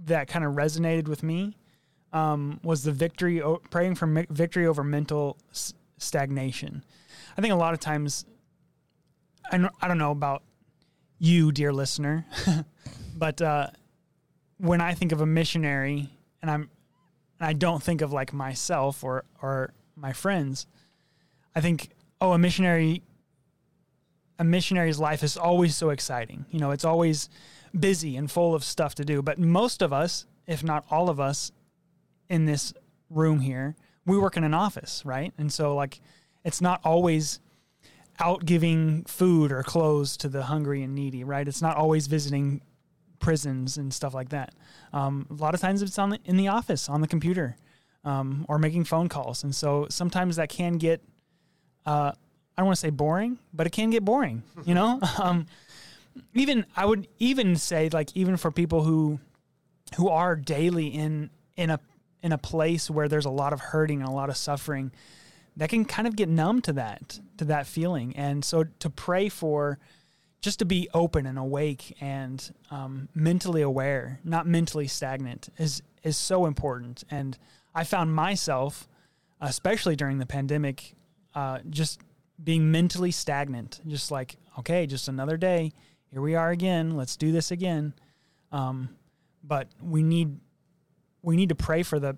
that 0.00 0.28
kind 0.28 0.44
of 0.44 0.54
resonated 0.54 1.08
with 1.08 1.22
me 1.22 1.56
um, 2.12 2.60
was 2.62 2.84
the 2.84 2.92
victory 2.92 3.42
o- 3.42 3.60
praying 3.70 3.94
for 3.94 4.06
mi- 4.06 4.26
victory 4.30 4.66
over 4.66 4.84
mental 4.84 5.38
s- 5.50 5.74
stagnation. 5.98 6.84
I 7.36 7.40
think 7.40 7.52
a 7.52 7.56
lot 7.56 7.74
of 7.74 7.80
times, 7.80 8.24
I 9.50 9.58
don't, 9.58 9.72
I 9.80 9.88
don't 9.88 9.98
know 9.98 10.10
about 10.12 10.42
you, 11.18 11.52
dear 11.52 11.72
listener, 11.72 12.26
but 13.16 13.40
uh, 13.42 13.68
when 14.58 14.80
I 14.80 14.94
think 14.94 15.12
of 15.12 15.20
a 15.20 15.26
missionary 15.26 16.10
and 16.42 16.50
I'm 16.50 16.70
and 17.38 17.48
I 17.48 17.52
don't 17.52 17.82
think 17.82 18.00
of 18.00 18.12
like 18.12 18.32
myself 18.32 19.04
or 19.04 19.24
or 19.42 19.74
my 19.94 20.12
friends. 20.12 20.66
I 21.54 21.60
think 21.60 21.90
oh 22.20 22.32
a 22.32 22.38
missionary 22.38 23.02
a 24.38 24.44
missionary's 24.44 24.98
life 24.98 25.22
is 25.22 25.36
always 25.36 25.76
so 25.76 25.90
exciting. 25.90 26.46
You 26.50 26.60
know, 26.60 26.70
it's 26.70 26.84
always 26.84 27.28
busy 27.78 28.16
and 28.16 28.30
full 28.30 28.54
of 28.54 28.64
stuff 28.64 28.94
to 28.96 29.04
do. 29.04 29.22
But 29.22 29.38
most 29.38 29.82
of 29.82 29.92
us, 29.92 30.26
if 30.46 30.62
not 30.62 30.84
all 30.90 31.08
of 31.08 31.20
us 31.20 31.52
in 32.28 32.46
this 32.46 32.72
room 33.10 33.40
here, 33.40 33.76
we 34.04 34.18
work 34.18 34.36
in 34.36 34.44
an 34.44 34.54
office, 34.54 35.02
right? 35.04 35.32
And 35.38 35.52
so 35.52 35.74
like 35.74 36.00
it's 36.44 36.60
not 36.60 36.80
always 36.84 37.40
out 38.18 38.44
giving 38.44 39.04
food 39.04 39.52
or 39.52 39.62
clothes 39.62 40.16
to 40.18 40.28
the 40.28 40.44
hungry 40.44 40.82
and 40.82 40.94
needy, 40.94 41.24
right? 41.24 41.46
It's 41.46 41.60
not 41.60 41.76
always 41.76 42.06
visiting 42.06 42.62
prisons 43.18 43.76
and 43.76 43.92
stuff 43.92 44.14
like 44.14 44.30
that. 44.30 44.54
Um, 44.92 45.26
a 45.30 45.34
lot 45.34 45.54
of 45.54 45.60
times 45.60 45.82
it's 45.82 45.98
on 45.98 46.10
the, 46.10 46.18
in 46.24 46.36
the 46.36 46.48
office 46.48 46.88
on 46.88 47.00
the 47.00 47.08
computer 47.08 47.56
um, 48.04 48.46
or 48.48 48.58
making 48.58 48.84
phone 48.84 49.08
calls, 49.08 49.42
and 49.42 49.54
so 49.54 49.86
sometimes 49.90 50.36
that 50.36 50.48
can 50.48 50.74
get 50.78 51.02
uh, 51.84 52.12
I 52.56 52.62
don't 52.62 52.66
want 52.66 52.76
to 52.76 52.80
say 52.80 52.90
boring, 52.90 53.38
but 53.52 53.66
it 53.66 53.70
can 53.70 53.90
get 53.90 54.04
boring. 54.04 54.42
You 54.64 54.74
know, 54.74 55.00
um, 55.18 55.46
even 56.34 56.66
I 56.76 56.86
would 56.86 57.08
even 57.18 57.56
say 57.56 57.88
like 57.90 58.10
even 58.14 58.36
for 58.36 58.50
people 58.50 58.82
who 58.82 59.20
who 59.96 60.08
are 60.08 60.36
daily 60.36 60.88
in 60.88 61.30
in 61.56 61.70
a 61.70 61.80
in 62.22 62.32
a 62.32 62.38
place 62.38 62.90
where 62.90 63.08
there's 63.08 63.24
a 63.24 63.30
lot 63.30 63.52
of 63.52 63.60
hurting 63.60 64.00
and 64.00 64.08
a 64.08 64.12
lot 64.12 64.30
of 64.30 64.36
suffering 64.36 64.92
that 65.56 65.70
can 65.70 65.84
kind 65.84 66.06
of 66.06 66.16
get 66.16 66.28
numb 66.28 66.60
to 66.62 66.72
that 66.74 67.20
to 67.38 67.44
that 67.46 67.66
feeling. 67.66 68.14
And 68.16 68.44
so 68.44 68.64
to 68.80 68.90
pray 68.90 69.28
for 69.28 69.78
just 70.40 70.58
to 70.58 70.64
be 70.64 70.88
open 70.92 71.26
and 71.26 71.38
awake 71.38 71.96
and 72.00 72.52
um, 72.70 73.08
mentally 73.14 73.62
aware 73.62 74.20
not 74.24 74.46
mentally 74.46 74.86
stagnant 74.86 75.48
is 75.58 75.82
is 76.02 76.16
so 76.16 76.46
important. 76.46 77.04
And 77.10 77.38
i 77.74 77.84
found 77.84 78.14
myself 78.14 78.88
especially 79.40 79.96
during 79.96 80.18
the 80.18 80.26
pandemic 80.26 80.94
uh, 81.34 81.58
just 81.68 82.00
being 82.42 82.70
mentally 82.70 83.10
stagnant 83.10 83.80
just 83.86 84.10
like 84.10 84.36
okay 84.58 84.86
just 84.86 85.08
another 85.08 85.36
day 85.36 85.72
here 86.16 86.22
we 86.22 86.34
are 86.34 86.50
again 86.50 86.96
let's 86.96 87.14
do 87.14 87.30
this 87.30 87.50
again 87.50 87.92
um, 88.50 88.88
but 89.44 89.68
we 89.82 90.02
need 90.02 90.40
we 91.20 91.36
need 91.36 91.50
to 91.50 91.54
pray 91.54 91.82
for 91.82 91.98
the 91.98 92.16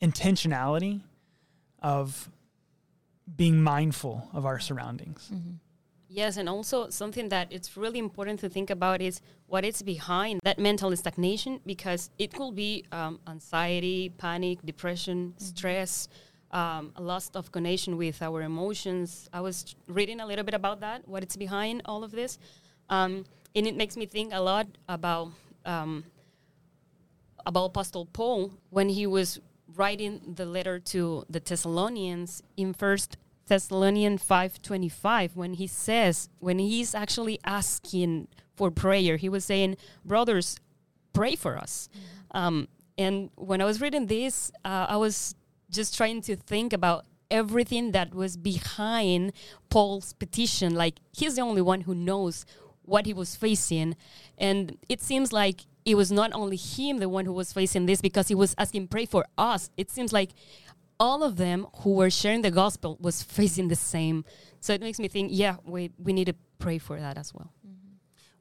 intentionality 0.00 1.00
of 1.80 2.30
being 3.36 3.60
mindful 3.60 4.28
of 4.32 4.46
our 4.46 4.60
surroundings. 4.60 5.32
Yes, 6.08 6.36
and 6.36 6.48
also 6.48 6.90
something 6.90 7.30
that 7.30 7.48
it's 7.50 7.76
really 7.76 7.98
important 7.98 8.38
to 8.40 8.48
think 8.48 8.70
about 8.70 9.00
is 9.00 9.20
what 9.46 9.64
is 9.64 9.82
behind 9.82 10.40
that 10.44 10.58
mental 10.58 10.94
stagnation 10.94 11.58
because 11.66 12.10
it 12.18 12.32
could 12.34 12.54
be 12.54 12.84
um, 12.92 13.18
anxiety, 13.26 14.12
panic, 14.18 14.58
depression, 14.64 15.34
stress, 15.38 16.08
um, 16.52 16.92
a 16.96 17.02
loss 17.02 17.30
of 17.34 17.50
connection 17.50 17.96
with 17.96 18.20
our 18.20 18.42
emotions. 18.42 19.28
I 19.32 19.40
was 19.40 19.74
reading 19.88 20.20
a 20.20 20.26
little 20.26 20.44
bit 20.44 20.54
about 20.54 20.80
that, 20.80 21.08
what 21.08 21.22
it's 21.22 21.36
behind 21.36 21.82
all 21.86 22.04
of 22.04 22.12
this. 22.12 22.38
Um, 22.88 23.24
and 23.54 23.66
it 23.66 23.76
makes 23.76 23.96
me 23.96 24.06
think 24.06 24.32
a 24.32 24.40
lot 24.40 24.66
about 24.88 25.32
um, 25.64 26.04
about 27.44 27.66
Apostle 27.66 28.06
Paul 28.06 28.52
when 28.70 28.88
he 28.88 29.06
was 29.06 29.40
writing 29.74 30.20
the 30.36 30.44
letter 30.46 30.78
to 30.78 31.24
the 31.28 31.40
Thessalonians 31.40 32.42
in 32.56 32.72
First 32.72 33.16
Thessalonians 33.46 34.22
five 34.22 34.60
twenty 34.62 34.88
five 34.88 35.36
when 35.36 35.54
he 35.54 35.66
says 35.66 36.28
when 36.38 36.58
he's 36.58 36.94
actually 36.94 37.38
asking 37.44 38.28
for 38.54 38.70
prayer, 38.70 39.16
he 39.16 39.28
was 39.28 39.44
saying, 39.44 39.76
"Brothers, 40.04 40.58
pray 41.12 41.36
for 41.36 41.56
us." 41.58 41.88
Um, 42.32 42.68
and 42.98 43.30
when 43.34 43.60
I 43.60 43.64
was 43.64 43.80
reading 43.80 44.06
this, 44.06 44.52
uh, 44.64 44.86
I 44.88 44.96
was 44.96 45.34
just 45.70 45.96
trying 45.96 46.20
to 46.22 46.36
think 46.36 46.72
about 46.72 47.06
everything 47.30 47.92
that 47.92 48.14
was 48.14 48.36
behind 48.36 49.32
Paul's 49.70 50.12
petition. 50.12 50.74
Like 50.74 50.96
he's 51.12 51.36
the 51.36 51.42
only 51.42 51.62
one 51.62 51.82
who 51.82 51.94
knows 51.94 52.44
what 52.84 53.06
he 53.06 53.12
was 53.14 53.36
facing, 53.36 53.96
and 54.38 54.76
it 54.88 55.00
seems 55.00 55.32
like 55.32 55.62
it 55.84 55.94
was 55.96 56.12
not 56.12 56.32
only 56.32 56.56
him 56.56 56.98
the 56.98 57.08
one 57.08 57.24
who 57.24 57.32
was 57.32 57.52
facing 57.52 57.86
this 57.86 58.00
because 58.00 58.28
he 58.28 58.34
was 58.34 58.54
asking 58.58 58.88
pray 58.88 59.04
for 59.06 59.24
us. 59.36 59.70
It 59.76 59.90
seems 59.90 60.12
like 60.12 60.30
all 61.00 61.22
of 61.24 61.36
them 61.36 61.66
who 61.78 61.94
were 61.94 62.10
sharing 62.10 62.42
the 62.42 62.50
gospel 62.50 62.96
was 63.00 63.22
facing 63.22 63.68
the 63.68 63.76
same. 63.76 64.24
So 64.60 64.72
it 64.72 64.80
makes 64.80 65.00
me 65.00 65.08
think, 65.08 65.30
yeah, 65.32 65.56
we 65.64 65.90
we 65.98 66.12
need 66.12 66.26
to 66.26 66.34
pray 66.58 66.78
for 66.78 67.00
that 67.00 67.18
as 67.18 67.34
well. 67.34 67.52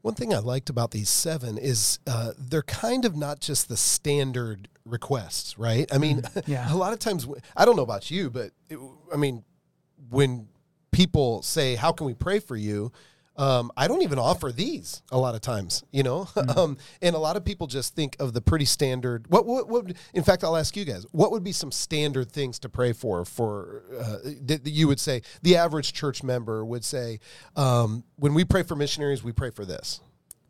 One 0.03 0.15
thing 0.15 0.33
I 0.33 0.39
liked 0.39 0.69
about 0.71 0.89
these 0.91 1.10
seven 1.10 1.60
is 1.60 2.00
uh, 2.07 2.31
they're 2.38 2.63
kind 2.63 3.05
of 3.05 3.15
not 3.15 3.39
just 3.39 3.69
the 3.69 3.77
standard 3.77 4.67
requests, 4.83 5.60
right? 5.60 5.88
I 5.93 6.00
mean, 6.00 6.24
Yeah. 6.48 6.74
a 6.74 6.75
lot 6.75 6.91
of 6.91 6.98
times, 6.98 7.27
I 7.55 7.65
don't 7.65 7.75
know 7.75 7.83
about 7.83 8.10
you, 8.10 8.31
but 8.31 8.50
it, 8.67 8.79
I 9.13 9.17
mean, 9.17 9.43
when 10.10 10.48
people 10.91 11.43
say, 11.43 11.75
How 11.75 11.91
can 11.91 12.07
we 12.07 12.15
pray 12.15 12.39
for 12.39 12.55
you? 12.55 12.91
Um, 13.41 13.71
I 13.75 13.88
don't 13.88 14.03
even 14.03 14.19
offer 14.19 14.51
these 14.51 15.01
a 15.12 15.17
lot 15.17 15.33
of 15.33 15.41
times, 15.41 15.83
you 15.91 16.03
know, 16.03 16.27
um, 16.55 16.77
and 17.01 17.15
a 17.15 17.17
lot 17.17 17.38
of 17.38 17.43
people 17.43 17.65
just 17.65 17.95
think 17.95 18.15
of 18.19 18.33
the 18.33 18.41
pretty 18.41 18.65
standard. 18.65 19.25
What, 19.31 19.48
what, 19.48 19.67
what? 19.67 19.93
In 20.13 20.21
fact, 20.21 20.43
I'll 20.43 20.55
ask 20.55 20.77
you 20.77 20.86
guys: 20.86 21.07
What 21.12 21.31
would 21.31 21.43
be 21.43 21.51
some 21.51 21.71
standard 21.71 22.31
things 22.31 22.60
to 22.60 22.69
pray 22.69 22.93
for? 22.93 23.25
For 23.25 23.83
uh, 24.00 24.17
that 24.43 24.67
you 24.67 24.88
would 24.88 25.00
say 25.00 25.24
the 25.41 25.57
average 25.57 25.93
church 25.93 26.21
member 26.21 26.63
would 26.63 26.86
say, 26.86 27.19
um, 27.55 28.03
when 28.17 28.36
we 28.36 28.45
pray 28.45 28.62
for 28.62 28.75
missionaries, 28.75 29.24
we 29.24 29.31
pray 29.31 29.50
for 29.50 29.65
this. 29.65 30.01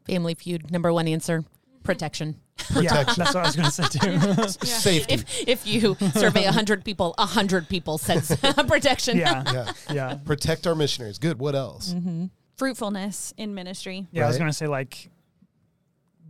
Family 0.06 0.34
feud, 0.34 0.70
number 0.70 0.92
one 0.92 1.08
answer 1.08 1.46
protection. 1.84 2.36
Yeah, 2.80 3.04
that's 3.04 3.18
what 3.18 3.36
I 3.36 3.42
was 3.44 3.56
going 3.56 3.70
to 3.70 3.72
say 3.72 3.84
too. 3.86 4.66
Safety. 4.66 5.14
If, 5.16 5.48
if 5.48 5.68
you 5.68 5.96
survey 6.14 6.46
100 6.46 6.86
people, 6.86 7.16
100 7.18 7.68
people 7.70 7.98
says 7.98 8.38
protection. 8.68 9.18
yeah, 9.18 9.44
yeah. 9.52 9.72
yeah, 9.92 10.18
Protect 10.26 10.68
our 10.68 10.76
missionaries. 10.76 11.18
Good. 11.18 11.40
What 11.40 11.56
else? 11.56 11.96
Fruitfulness 12.62 13.34
in 13.38 13.56
ministry. 13.56 14.08
yeah. 14.12 14.24
I 14.24 14.28
was 14.28 14.36
Right. 14.36 14.40
going 14.42 14.52
to 14.52 14.56
say 14.58 14.68
like 14.68 15.10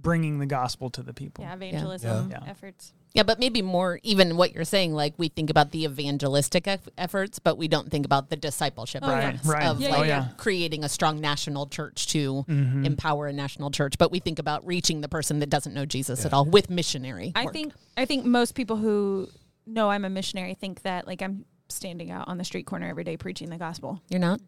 bringing 0.01 0.39
the 0.39 0.45
gospel 0.45 0.89
to 0.91 1.03
the 1.03 1.13
people. 1.13 1.43
Yeah, 1.43 1.53
evangelism 1.53 2.31
Yeah. 2.31 2.39
efforts. 2.47 2.93
Yeah, 3.13 3.23
but 3.23 3.37
maybe 3.39 3.61
more 3.61 3.99
even 4.03 4.37
what 4.37 4.53
you're 4.55 4.63
saying. 4.63 4.93
Like 4.93 5.13
we 5.17 5.27
think 5.27 5.49
about 5.49 5.71
the 5.71 5.83
evangelistic 5.83 6.67
eff- 6.67 6.87
efforts, 6.97 7.37
but 7.39 7.57
we 7.57 7.67
don't 7.67 7.91
think 7.91 8.05
about 8.05 8.29
the 8.29 8.37
discipleship 8.37 9.03
Oh, 9.05 9.09
yeah. 9.11 9.17
efforts 9.27 9.45
Right, 9.45 9.65
of 9.67 9.81
Yeah, 9.81 9.89
like 9.89 10.07
yeah. 10.07 10.29
creating 10.37 10.85
a 10.85 10.89
strong 10.89 11.19
national 11.19 11.67
church 11.67 12.07
to 12.07 12.45
Mm-hmm. 12.47 12.85
empower 12.85 13.27
a 13.27 13.33
national 13.33 13.69
church. 13.69 13.97
But 13.97 14.09
we 14.11 14.19
think 14.19 14.39
about 14.39 14.65
reaching 14.65 15.01
the 15.01 15.09
person 15.09 15.39
that 15.39 15.49
doesn't 15.49 15.73
know 15.73 15.85
Jesus 15.85 16.25
at 16.25 16.33
all 16.33 16.45
with 16.45 16.69
missionary. 16.69 17.33
I 17.35 17.43
work. 17.43 17.53
think 17.53 17.73
I 17.97 18.05
think 18.05 18.25
most 18.25 18.55
people 18.55 18.77
who 18.77 19.27
know 19.67 19.89
I'm 19.91 20.05
a 20.05 20.09
missionary 20.09 20.53
think 20.53 20.83
that 20.83 21.05
like 21.05 21.21
I'm 21.21 21.43
standing 21.67 22.09
out 22.09 22.27
on 22.29 22.37
the 22.37 22.43
street 22.45 22.65
corner 22.65 22.87
every 22.87 23.03
day 23.03 23.17
preaching 23.17 23.49
the 23.49 23.57
gospel. 23.57 24.01
you're 24.09 24.19
not. 24.21 24.39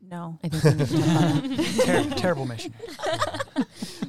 No. 0.00 0.38
I 0.44 0.48
think 0.48 0.64
we 0.64 0.70
need 0.70 0.86
to 0.88 0.96
talk 0.96 1.04
about 1.04 1.56
that. 1.56 2.10
Ter- 2.10 2.14
terrible 2.16 2.46
mission. 2.46 2.74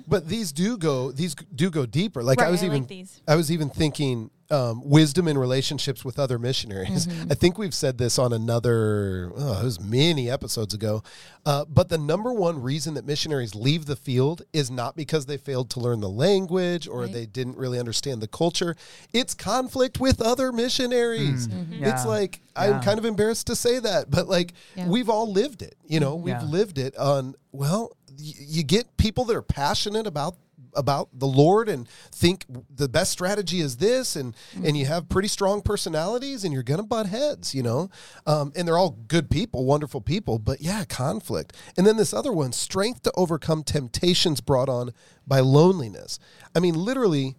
But 0.08 0.28
these 0.28 0.52
do 0.52 0.78
go. 0.78 1.12
These 1.14 1.36
do 1.56 1.70
go 1.70 1.86
deeper. 1.86 2.22
Like 2.22 2.42
I 2.42 2.50
was 2.50 2.64
I 2.64 2.66
even. 2.66 2.80
like 2.80 2.90
these. 2.90 3.22
I 3.26 3.36
was 3.38 3.50
even 3.50 3.70
thinking 3.70 4.30
um, 4.52 4.82
wisdom 4.88 5.28
in 5.28 5.38
relationships 5.38 6.04
with 6.04 6.20
other 6.20 6.38
missionaries. 6.38 7.08
I 7.30 7.34
think 7.36 7.58
we've 7.58 7.74
said 7.74 7.98
this 7.98 8.20
on 8.20 8.34
another, 8.34 9.32
oh, 9.36 9.62
it 9.62 9.64
was 9.64 9.80
many 9.80 10.30
episodes 10.30 10.74
ago. 10.74 11.04
Uh, 11.46 11.66
but 11.66 11.90
the 11.90 11.98
number 11.98 12.32
one 12.34 12.62
reason 12.62 12.94
that 12.96 13.06
missionaries 13.06 13.56
leave 13.56 13.86
the 13.86 13.96
field 13.96 14.42
is 14.54 14.70
not 14.70 14.96
because 14.96 15.26
they 15.26 15.38
failed 15.38 15.70
to 15.72 15.80
learn 15.80 16.02
the 16.02 16.10
language 16.10 16.88
or 16.88 17.02
Right. 17.02 17.14
they 17.14 17.26
didn't 17.26 17.58
really 17.58 17.80
understand 17.80 18.22
the 18.22 18.28
culture. 18.28 18.76
It's 19.14 19.34
conflict 19.34 20.00
with 20.00 20.22
other 20.22 20.52
missionaries. 20.52 21.48
It's 21.48 21.72
Yeah. 21.72 22.04
like, 22.04 22.42
I'm 22.56 22.82
kind 22.82 23.00
of 23.00 23.06
embarrassed 23.06 23.48
to 23.48 23.56
say 23.56 23.80
that, 23.80 24.12
but 24.12 24.28
like, 24.28 24.54
Yeah. 24.76 24.88
we've 24.88 25.10
all 25.10 25.32
lived 25.32 25.62
it. 25.62 25.76
You 25.88 26.00
know, 26.00 26.16
we've 26.16 26.34
Yeah. 26.36 26.44
lived 26.44 26.78
it 26.78 26.96
on, 26.98 27.36
well, 27.52 27.92
y- 28.10 28.34
you 28.38 28.64
get 28.64 28.98
people 28.98 29.24
that 29.26 29.36
are 29.36 29.42
passionate 29.42 30.06
about 30.06 30.36
about 30.76 31.10
the 31.14 31.28
Lord 31.28 31.70
and 31.70 31.88
think 32.12 32.46
the 32.74 32.88
best 32.90 33.12
strategy 33.12 33.60
is 33.62 33.78
this, 33.78 34.16
and 34.16 34.36
and 34.64 34.78
you 34.78 34.86
have 34.86 35.10
pretty 35.10 35.28
strong 35.28 35.62
personalities, 35.62 36.44
and 36.44 36.54
you're 36.54 36.64
gonna 36.64 36.84
butt 36.84 37.08
heads, 37.08 37.54
you 37.54 37.64
know. 37.64 37.90
Um, 38.26 38.52
and 38.56 38.68
they're 38.68 38.78
all 38.78 38.98
good 39.08 39.30
people, 39.30 39.66
wonderful 39.66 40.02
people, 40.02 40.40
but 40.40 40.62
yeah, 40.62 40.84
conflict. 40.86 41.56
And 41.78 41.86
then 41.86 41.98
this 41.98 42.14
other 42.14 42.32
one, 42.32 42.52
strength 42.52 43.04
to 43.04 43.12
overcome 43.16 43.64
temptations 43.64 44.42
brought 44.42 44.70
on 44.70 44.92
by 45.28 45.40
loneliness. 45.40 46.20
I 46.56 46.60
mean, 46.60 46.76
literally, 46.76 47.36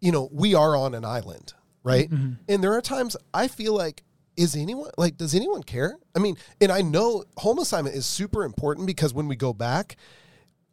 you 0.00 0.12
know, 0.12 0.28
we 0.32 0.54
are 0.54 0.76
on 0.76 0.94
an 0.94 1.04
island, 1.04 1.54
right? 1.82 2.10
And 2.48 2.62
there 2.62 2.72
are 2.74 2.80
times 2.80 3.16
I 3.32 3.48
feel 3.48 3.74
like. 3.74 4.02
Is 4.36 4.56
anyone 4.56 4.90
like? 4.98 5.16
Does 5.16 5.32
anyone 5.32 5.62
care? 5.62 5.96
I 6.16 6.18
mean, 6.18 6.36
and 6.60 6.72
I 6.72 6.82
know 6.82 7.22
home 7.36 7.60
assignment 7.60 7.94
is 7.94 8.04
super 8.04 8.42
important 8.42 8.84
because 8.84 9.14
when 9.14 9.28
we 9.28 9.36
go 9.36 9.52
back, 9.52 9.94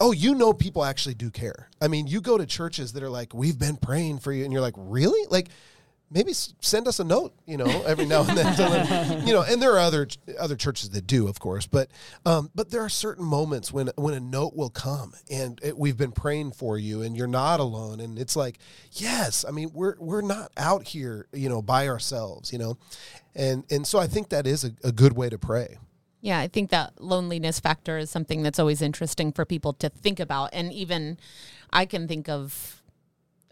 oh, 0.01 0.12
you 0.12 0.34
know, 0.36 0.51
people 0.51 0.84
actually 0.84 1.13
do 1.13 1.29
care. 1.29 1.70
I 1.79 1.88
mean, 1.88 2.08
you 2.08 2.22
go 2.22 2.38
to 2.38 2.46
churches 2.46 2.93
that 2.93 3.03
are 3.03 3.10
like, 3.10 3.34
we've 3.34 3.58
been 3.58 3.77
praying 3.77 4.20
for 4.20 4.34
you, 4.34 4.43
and 4.43 4.51
you're 4.51 4.62
like, 4.62 4.74
really? 4.75 5.25
Like, 5.29 5.50
maybe 6.10 6.34
send 6.34 6.88
us 6.88 7.00
a 7.00 7.03
note, 7.03 7.34
you 7.46 7.55
know, 7.55 7.84
every 7.86 8.05
now 8.05 8.24
and 8.24 8.38
then, 8.38 8.58
let- 8.58 9.24
you 9.27 9.31
know. 9.34 9.43
And 9.43 9.62
there 9.62 9.74
are 9.74 9.79
other 9.79 10.08
other 10.39 10.55
churches 10.55 10.89
that 10.89 11.08
do, 11.08 11.27
of 11.27 11.39
course, 11.39 11.67
but 11.67 11.89
um, 12.25 12.50
but 12.53 12.72
there 12.72 12.81
are 12.81 12.89
certain 12.89 13.24
moments 13.24 13.72
when 13.72 13.91
when 13.96 14.13
a 14.13 14.20
note 14.20 14.55
will 14.55 14.72
come, 14.72 15.13
and 15.29 15.60
it, 15.63 15.77
we've 15.77 15.98
been 15.98 16.12
praying 16.12 16.53
for 16.53 16.77
you, 16.77 17.03
and 17.03 17.15
you're 17.15 17.27
not 17.27 17.60
alone, 17.60 18.00
and 18.00 18.20
it's 18.20 18.36
like, 18.36 18.58
yes, 18.93 19.46
I 19.48 19.51
mean, 19.51 19.72
we're 19.74 19.96
we're 20.00 20.22
not 20.22 20.51
out 20.58 20.84
here, 20.88 21.27
you 21.31 21.48
know, 21.48 21.62
by 21.62 21.88
ourselves, 21.88 22.51
you 22.51 22.58
know, 22.58 22.77
and 23.36 23.63
and 23.70 23.86
so 23.86 24.00
I 24.00 24.08
think 24.08 24.29
that 24.29 24.48
is 24.48 24.63
a, 24.65 24.72
a 24.84 24.91
good 24.91 25.13
way 25.13 25.29
to 25.29 25.38
pray. 25.38 25.77
Yeah, 26.22 26.40
I 26.40 26.48
think 26.48 26.70
that 26.70 27.01
loneliness 27.01 27.60
factor 27.60 27.98
is 27.98 28.12
something 28.12 28.44
that's 28.44 28.60
always 28.60 28.82
interesting 28.82 29.32
for 29.32 29.44
people 29.44 29.74
to 29.74 29.90
think 29.90 30.20
about. 30.20 30.51
And 30.54 30.72
even 30.72 31.18
I 31.74 31.86
can 31.86 32.08
think 32.08 32.30
of 32.30 32.80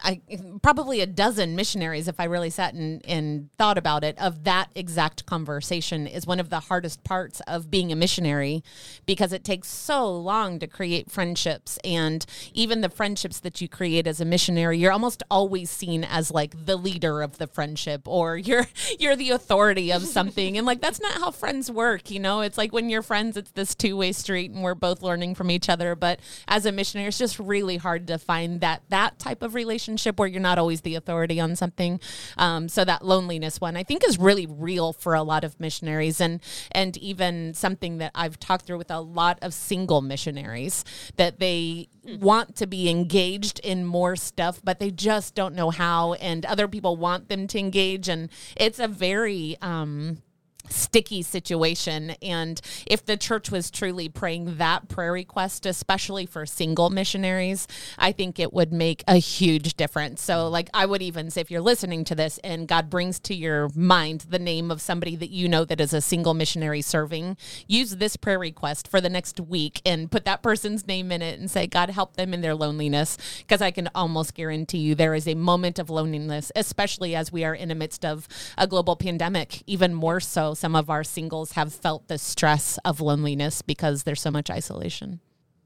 I 0.01 0.21
probably 0.61 1.01
a 1.01 1.05
dozen 1.05 1.55
missionaries, 1.55 2.07
if 2.07 2.19
I 2.19 2.25
really 2.25 2.49
sat 2.49 2.73
and, 2.73 3.05
and 3.05 3.51
thought 3.53 3.77
about 3.77 4.03
it, 4.03 4.17
of 4.19 4.43
that 4.45 4.69
exact 4.75 5.25
conversation 5.25 6.07
is 6.07 6.25
one 6.25 6.39
of 6.39 6.49
the 6.49 6.61
hardest 6.61 7.03
parts 7.03 7.41
of 7.41 7.69
being 7.69 7.91
a 7.91 7.95
missionary 7.95 8.63
because 9.05 9.33
it 9.33 9.43
takes 9.43 9.67
so 9.67 10.09
long 10.09 10.59
to 10.59 10.67
create 10.67 11.11
friendships. 11.11 11.77
And 11.83 12.25
even 12.53 12.81
the 12.81 12.89
friendships 12.89 13.39
that 13.41 13.61
you 13.61 13.67
create 13.67 14.07
as 14.07 14.21
a 14.21 14.25
missionary, 14.25 14.77
you're 14.77 14.91
almost 14.91 15.23
always 15.29 15.69
seen 15.69 16.03
as 16.03 16.31
like 16.31 16.65
the 16.65 16.77
leader 16.77 17.21
of 17.21 17.37
the 17.37 17.47
friendship 17.47 18.07
or 18.07 18.37
you're 18.49 18.67
you're 18.99 19.15
the 19.15 19.31
authority 19.31 19.91
of 19.91 20.03
something. 20.03 20.57
and 20.57 20.65
like 20.65 20.81
that's 20.81 21.01
not 21.01 21.13
how 21.13 21.31
friends 21.31 21.69
work, 21.69 22.09
you 22.09 22.19
know? 22.19 22.41
It's 22.41 22.57
like 22.57 22.71
when 22.71 22.89
you're 22.89 23.01
friends, 23.01 23.35
it's 23.37 23.51
this 23.51 23.75
two-way 23.75 24.11
street 24.13 24.51
and 24.51 24.63
we're 24.63 24.75
both 24.75 25.01
learning 25.01 25.35
from 25.35 25.51
each 25.51 25.67
other. 25.69 25.95
But 25.95 26.19
as 26.47 26.65
a 26.65 26.71
missionary, 26.71 27.09
it's 27.09 27.17
just 27.17 27.39
really 27.39 27.77
hard 27.77 28.07
to 28.07 28.17
find 28.17 28.61
that 28.61 28.83
that 28.89 29.19
type 29.19 29.41
of 29.41 29.55
relationship 29.55 29.88
where 30.15 30.27
you're 30.27 30.41
not 30.41 30.57
always 30.57 30.81
the 30.81 30.95
authority 30.95 31.39
on 31.39 31.55
something. 31.55 31.99
Um, 32.37 32.69
so 32.69 32.85
that 32.85 33.03
loneliness 33.05 33.61
one, 33.61 33.75
I 33.75 33.83
think, 33.83 34.07
is 34.07 34.17
really 34.17 34.45
real 34.45 34.93
for 34.93 35.13
a 35.13 35.23
lot 35.23 35.43
of 35.43 35.59
missionaries, 35.59 36.21
and 36.21 36.39
and 36.71 36.97
even 36.97 37.53
something 37.53 37.97
that 37.99 38.11
I've 38.15 38.39
talked 38.39 38.65
through 38.65 38.77
with 38.77 38.91
a 38.91 38.99
lot 38.99 39.39
of 39.41 39.53
single 39.53 40.01
missionaries 40.01 40.83
that 41.17 41.39
they 41.39 41.87
want 42.03 42.55
to 42.55 42.67
be 42.67 42.89
engaged 42.89 43.59
in 43.59 43.85
more 43.85 44.15
stuff, 44.15 44.59
but 44.63 44.79
they 44.79 44.91
just 44.91 45.35
don't 45.35 45.55
know 45.55 45.69
how, 45.69 46.13
and 46.13 46.45
other 46.45 46.67
people 46.67 46.97
want 46.97 47.29
them 47.29 47.47
to 47.47 47.59
engage, 47.59 48.09
and 48.09 48.29
it's 48.55 48.79
a 48.79 48.87
very 48.87 49.57
um, 49.61 50.21
sticky 50.69 51.21
situation. 51.21 52.11
And 52.21 52.59
if 52.85 53.05
the 53.05 53.17
church 53.17 53.51
was 53.51 53.71
truly 53.71 54.09
praying 54.09 54.57
that 54.57 54.87
prayer 54.87 55.11
request, 55.11 55.65
especially 55.65 56.25
for 56.25 56.45
single 56.45 56.89
missionaries, 56.89 57.67
I 57.97 58.11
think 58.11 58.39
it 58.39 58.53
would 58.53 58.71
make 58.71 59.03
a 59.07 59.15
huge 59.15 59.75
difference. 59.75 60.21
So, 60.21 60.47
like, 60.47 60.69
I 60.73 60.85
would 60.85 61.01
even 61.01 61.29
say 61.29 61.41
if 61.41 61.51
you're 61.51 61.61
listening 61.61 62.03
to 62.05 62.15
this 62.15 62.37
and 62.39 62.67
God 62.67 62.89
brings 62.89 63.19
to 63.21 63.35
your 63.35 63.69
mind 63.75 64.25
the 64.29 64.39
name 64.39 64.71
of 64.71 64.81
somebody 64.81 65.15
that 65.15 65.29
you 65.29 65.47
know 65.47 65.65
that 65.65 65.81
is 65.81 65.93
a 65.93 66.01
single 66.01 66.33
missionary 66.33 66.81
serving, 66.81 67.37
use 67.67 67.97
this 67.97 68.15
prayer 68.15 68.39
request 68.39 68.87
for 68.87 69.01
the 69.01 69.09
next 69.09 69.39
week 69.39 69.81
and 69.85 70.11
put 70.11 70.25
that 70.25 70.41
person's 70.41 70.87
name 70.87 71.11
in 71.11 71.21
it 71.21 71.39
and 71.39 71.49
say, 71.49 71.67
God, 71.67 71.89
help 71.89 72.15
them 72.15 72.33
in 72.33 72.41
their 72.41 72.55
loneliness. 72.55 73.17
Because 73.39 73.61
I 73.61 73.71
can 73.71 73.89
almost 73.95 74.33
guarantee 74.33 74.79
you 74.79 74.95
there 74.95 75.15
is 75.15 75.27
a 75.27 75.35
moment 75.35 75.79
of 75.79 75.89
loneliness, 75.89 76.51
especially 76.55 77.15
as 77.15 77.31
we 77.31 77.43
are 77.43 77.55
in 77.55 77.69
the 77.69 77.75
midst 77.75 78.05
of 78.05 78.27
a 78.57 78.67
global 78.67 78.95
pandemic, 78.95 79.63
even 79.67 79.93
more 79.93 80.19
so 80.19 80.53
some 80.59 80.75
of 80.75 80.89
our 80.89 81.03
singles 81.03 81.53
have 81.53 81.73
felt 81.73 82.07
the 82.09 82.17
stress 82.17 82.77
of 82.83 82.99
loneliness 82.99 83.61
because 83.61 84.03
there's 84.03 84.21
so 84.21 84.29
much 84.29 84.49
isolation. 84.49 85.21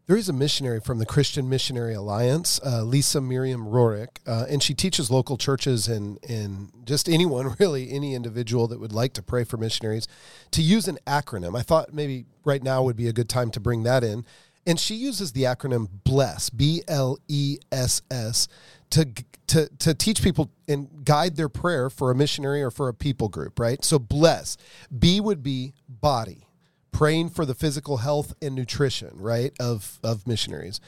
There 0.05 0.17
is 0.17 0.27
a 0.27 0.33
missionary 0.33 0.81
from 0.81 0.99
the 0.99 1.05
Christian 1.05 1.49
Missionary 1.49 1.93
Alliance, 1.93 2.59
uh, 2.63 2.83
Lisa 2.83 3.21
Miriam 3.21 3.65
Rorick, 3.65 4.19
uh, 4.27 4.45
and 4.49 4.61
she 4.61 4.73
teaches 4.73 5.09
local 5.09 5.37
churches 5.37 5.87
and, 5.87 6.19
and 6.29 6.71
just 6.85 7.07
anyone, 7.07 7.55
really, 7.59 7.89
any 7.89 8.13
individual 8.13 8.67
that 8.67 8.79
would 8.79 8.91
like 8.91 9.13
to 9.13 9.23
pray 9.23 9.45
for 9.45 9.57
missionaries 9.57 10.07
to 10.51 10.61
use 10.61 10.87
an 10.87 10.99
acronym. 11.07 11.57
I 11.57 11.61
thought 11.61 11.93
maybe 11.93 12.25
right 12.43 12.61
now 12.61 12.83
would 12.83 12.97
be 12.97 13.07
a 13.07 13.13
good 13.13 13.29
time 13.29 13.49
to 13.51 13.59
bring 13.59 13.83
that 13.83 14.03
in. 14.03 14.25
And 14.67 14.79
she 14.79 14.95
uses 14.95 15.31
the 15.31 15.43
acronym 15.43 15.87
BLESS, 16.03 16.49
B 16.51 16.83
L 16.87 17.17
E 17.27 17.59
S 17.71 18.01
S, 18.11 18.47
to 18.91 19.07
to 19.47 19.67
to 19.79 19.93
teach 19.93 20.23
people 20.23 20.51
and 20.67 21.05
guide 21.05 21.35
their 21.35 21.49
prayer 21.49 21.89
for 21.89 22.11
a 22.11 22.15
missionary 22.15 22.61
or 22.63 22.71
for 22.71 22.87
a 22.87 22.93
people 22.93 23.29
group, 23.29 23.59
right? 23.59 23.83
So 23.83 23.99
bless. 23.99 24.57
B 24.97 25.19
would 25.19 25.43
be 25.43 25.73
body, 25.87 26.47
praying 26.91 27.29
for 27.29 27.45
the 27.45 27.53
physical 27.53 27.97
health 27.97 28.33
and 28.41 28.55
nutrition, 28.55 29.11
right, 29.13 29.53
of 29.59 29.99
of 30.03 30.27
missionaries. 30.27 30.79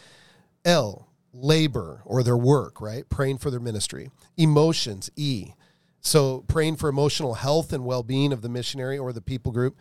L 0.63 1.09
labor 1.37 2.01
or 2.05 2.23
their 2.23 2.37
work, 2.37 2.79
right? 2.79 3.07
Praying 3.09 3.39
for 3.39 3.51
their 3.51 3.59
ministry. 3.59 4.09
Emotions, 4.37 5.09
E. 5.15 5.51
So 5.99 6.45
praying 6.47 6.77
for 6.77 6.87
emotional 6.87 7.33
health 7.33 7.73
and 7.73 7.83
well-being 7.83 8.31
of 8.31 8.41
the 8.41 8.49
missionary 8.49 8.97
or 8.97 9.11
the 9.11 9.21
people 9.21 9.51
group. 9.51 9.75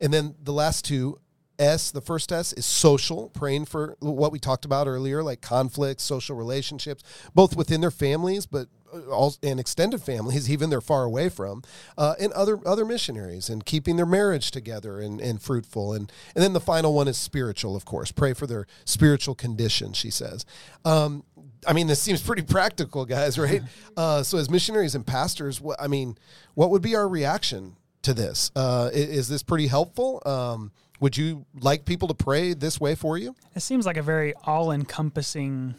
And 0.00 0.12
then 0.12 0.34
the 0.42 0.52
last 0.52 0.84
two 0.84 1.18
S, 1.58 1.90
the 1.90 2.00
first 2.00 2.32
S 2.32 2.52
is 2.52 2.66
social, 2.66 3.30
praying 3.30 3.66
for 3.66 3.96
what 4.00 4.32
we 4.32 4.38
talked 4.38 4.64
about 4.64 4.86
earlier, 4.86 5.22
like 5.22 5.40
conflicts, 5.40 6.02
social 6.02 6.36
relationships, 6.36 7.02
both 7.34 7.56
within 7.56 7.80
their 7.80 7.90
families, 7.90 8.46
but 8.46 8.68
also 9.10 9.38
and 9.42 9.60
extended 9.60 10.02
families, 10.02 10.50
even 10.50 10.70
they're 10.70 10.80
far 10.80 11.04
away 11.04 11.28
from, 11.28 11.62
uh, 11.96 12.14
and 12.20 12.32
other 12.32 12.58
other 12.66 12.84
missionaries, 12.84 13.48
and 13.48 13.64
keeping 13.64 13.96
their 13.96 14.06
marriage 14.06 14.50
together 14.50 15.00
and, 15.00 15.20
and 15.20 15.42
fruitful. 15.42 15.92
And 15.92 16.10
and 16.34 16.42
then 16.42 16.52
the 16.52 16.60
final 16.60 16.94
one 16.94 17.08
is 17.08 17.16
spiritual, 17.16 17.76
of 17.76 17.84
course. 17.84 18.12
Pray 18.12 18.32
for 18.32 18.46
their 18.46 18.66
spiritual 18.84 19.34
condition. 19.34 19.92
She 19.92 20.10
says. 20.10 20.44
Um, 20.84 21.24
I 21.66 21.72
mean, 21.72 21.88
this 21.88 22.00
seems 22.00 22.22
pretty 22.22 22.42
practical, 22.42 23.04
guys, 23.04 23.36
right? 23.38 23.62
Uh, 23.96 24.22
so, 24.22 24.38
as 24.38 24.48
missionaries 24.48 24.94
and 24.94 25.06
pastors, 25.06 25.60
what 25.60 25.80
I 25.80 25.88
mean, 25.88 26.16
what 26.54 26.70
would 26.70 26.82
be 26.82 26.94
our 26.94 27.08
reaction 27.08 27.76
to 28.02 28.14
this? 28.14 28.50
Uh, 28.54 28.90
is, 28.92 29.08
is, 29.08 29.28
this 29.28 29.42
pretty 29.42 29.66
helpful? 29.66 30.22
Um, 30.24 30.72
would 31.00 31.16
you 31.16 31.46
like 31.60 31.84
people 31.84 32.08
to 32.08 32.14
pray 32.14 32.54
this 32.54 32.80
way 32.80 32.94
for 32.94 33.16
you? 33.16 33.34
It 33.54 33.60
seems 33.60 33.86
like 33.86 33.96
a 33.96 34.02
very 34.02 34.34
all 34.44 34.70
encompassing 34.72 35.74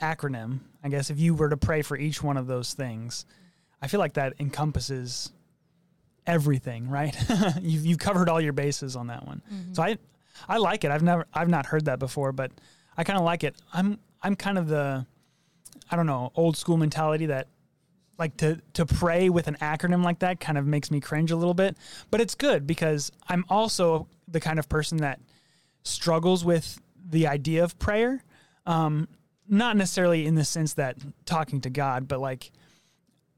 acronym. 0.00 0.60
I 0.82 0.88
guess 0.88 1.10
if 1.10 1.18
you 1.18 1.34
were 1.34 1.48
to 1.48 1.56
pray 1.56 1.82
for 1.82 1.96
each 1.96 2.22
one 2.22 2.36
of 2.36 2.46
those 2.46 2.74
things, 2.74 3.24
I 3.80 3.88
feel 3.88 4.00
like 4.00 4.14
that 4.14 4.34
encompasses 4.40 5.32
everything, 6.26 6.88
right? 6.88 7.16
you've, 7.60 7.86
you've 7.86 7.98
covered 7.98 8.28
all 8.28 8.40
your 8.40 8.52
bases 8.52 8.96
on 8.96 9.08
that 9.08 9.26
one. 9.26 9.42
Mm-hmm. 9.52 9.74
So 9.74 9.82
I, 9.82 9.98
I 10.48 10.58
like 10.58 10.84
it. 10.84 10.90
I've 10.90 11.02
never, 11.02 11.26
I've 11.32 11.48
not 11.48 11.66
heard 11.66 11.84
that 11.86 11.98
before, 11.98 12.32
but 12.32 12.50
I 12.96 13.04
kind 13.04 13.18
of 13.18 13.24
like 13.24 13.44
it. 13.44 13.54
I'm, 13.72 13.98
I'm 14.22 14.36
kind 14.36 14.58
of 14.58 14.68
the, 14.68 15.06
I 15.90 15.96
don't 15.96 16.06
know, 16.06 16.32
old 16.34 16.56
school 16.56 16.76
mentality 16.76 17.26
that 17.26 17.48
like 18.18 18.36
to 18.38 18.60
to 18.74 18.86
pray 18.86 19.28
with 19.28 19.48
an 19.48 19.56
acronym 19.60 20.04
like 20.04 20.20
that 20.20 20.40
kind 20.40 20.58
of 20.58 20.66
makes 20.66 20.90
me 20.90 21.00
cringe 21.00 21.30
a 21.30 21.36
little 21.36 21.54
bit. 21.54 21.76
But 22.10 22.20
it's 22.20 22.34
good 22.34 22.66
because 22.66 23.10
i'm 23.28 23.44
also 23.48 24.08
the 24.28 24.40
kind 24.40 24.58
of 24.58 24.68
person 24.68 24.98
that 24.98 25.20
struggles 25.82 26.44
with 26.44 26.80
the 27.10 27.26
idea 27.26 27.64
of 27.64 27.78
prayer. 27.78 28.22
Um, 28.66 29.08
not 29.46 29.76
necessarily 29.76 30.26
in 30.26 30.36
the 30.36 30.44
sense 30.44 30.74
that 30.74 30.96
talking 31.26 31.60
to 31.60 31.68
god 31.68 32.08
but 32.08 32.18
like 32.18 32.50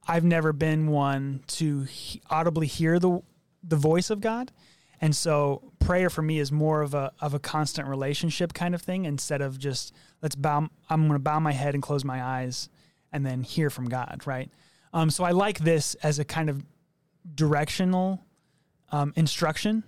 i've 0.07 0.23
never 0.23 0.53
been 0.53 0.87
one 0.87 1.43
to 1.49 1.83
he- 1.83 2.23
audibly 2.31 2.69
hear 2.69 2.99
the 2.99 3.21
the 3.62 3.77
voice 3.77 4.11
of 4.11 4.21
god. 4.21 4.53
And 4.99 5.15
so 5.15 5.73
prayer 5.79 6.09
for 6.09 6.23
me 6.23 6.39
is 6.39 6.51
more 6.51 6.81
of 6.81 6.95
a 6.95 7.12
of 7.21 7.35
a 7.35 7.39
constant 7.39 7.89
relationship 7.89 8.55
kind 8.55 8.75
of 8.75 8.83
thing 8.83 9.05
instead 9.05 9.41
of 9.41 9.59
just 9.59 9.93
let's 10.23 10.35
bow 10.35 10.69
i'm 10.89 11.03
going 11.03 11.12
to 11.12 11.19
bow 11.19 11.39
my 11.39 11.53
head 11.53 11.75
and 11.75 11.83
close 11.83 12.05
my 12.05 12.23
eyes 12.23 12.69
and 13.12 13.25
then 13.25 13.43
hear 13.43 13.71
from 13.71 13.89
god 13.89 14.23
right 14.27 14.51
um, 14.97 15.11
so 15.11 15.25
I 15.25 15.33
like 15.33 15.59
this 15.59 15.95
as 15.97 16.19
a 16.19 16.25
kind 16.25 16.49
of 16.49 16.65
directional 17.35 18.25
um, 18.91 19.13
instruction 19.15 19.85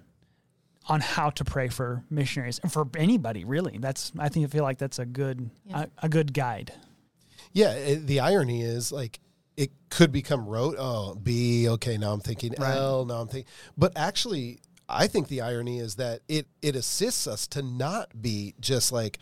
on 0.87 1.01
how 1.01 1.31
to 1.31 1.45
pray 1.45 1.69
for 1.69 2.05
missionaries 2.11 2.59
and 2.59 2.71
for 2.71 2.87
anybody 2.95 3.47
really. 3.47 3.79
That's 3.79 4.13
I 4.19 4.29
think 4.29 4.45
I 4.45 4.51
feel 4.51 4.65
like 4.65 4.77
that's 4.77 4.99
a 4.99 5.07
good 5.07 5.49
yeah. 5.65 5.87
a, 6.03 6.07
a, 6.07 6.09
good 6.11 6.35
guide. 6.35 6.75
Yeah, 7.55 7.73
it, 7.73 8.07
the 8.07 8.21
irony 8.21 8.61
is 8.61 8.93
like 8.93 9.19
it 9.57 9.71
could 9.89 10.13
become 10.13 10.47
rote. 10.47 10.77
Oh, 10.79 11.15
B. 11.15 11.71
Okay, 11.71 11.97
now 11.97 12.13
I'm 12.13 12.21
thinking 12.21 12.55
right. 12.59 12.77
L. 12.77 13.07
Now 13.07 13.23
I'm 13.23 13.29
thinking, 13.29 13.51
but 13.79 13.93
actually, 13.97 14.61
I 14.91 15.07
think 15.07 15.29
the 15.29 15.41
irony 15.41 15.79
is 15.79 15.95
that 15.95 16.21
it 16.29 16.49
it 16.61 16.77
assists 16.77 17.27
us 17.27 17.47
to 17.49 17.63
not 17.63 18.21
be 18.21 18.55
just 18.61 18.93
like 18.93 19.19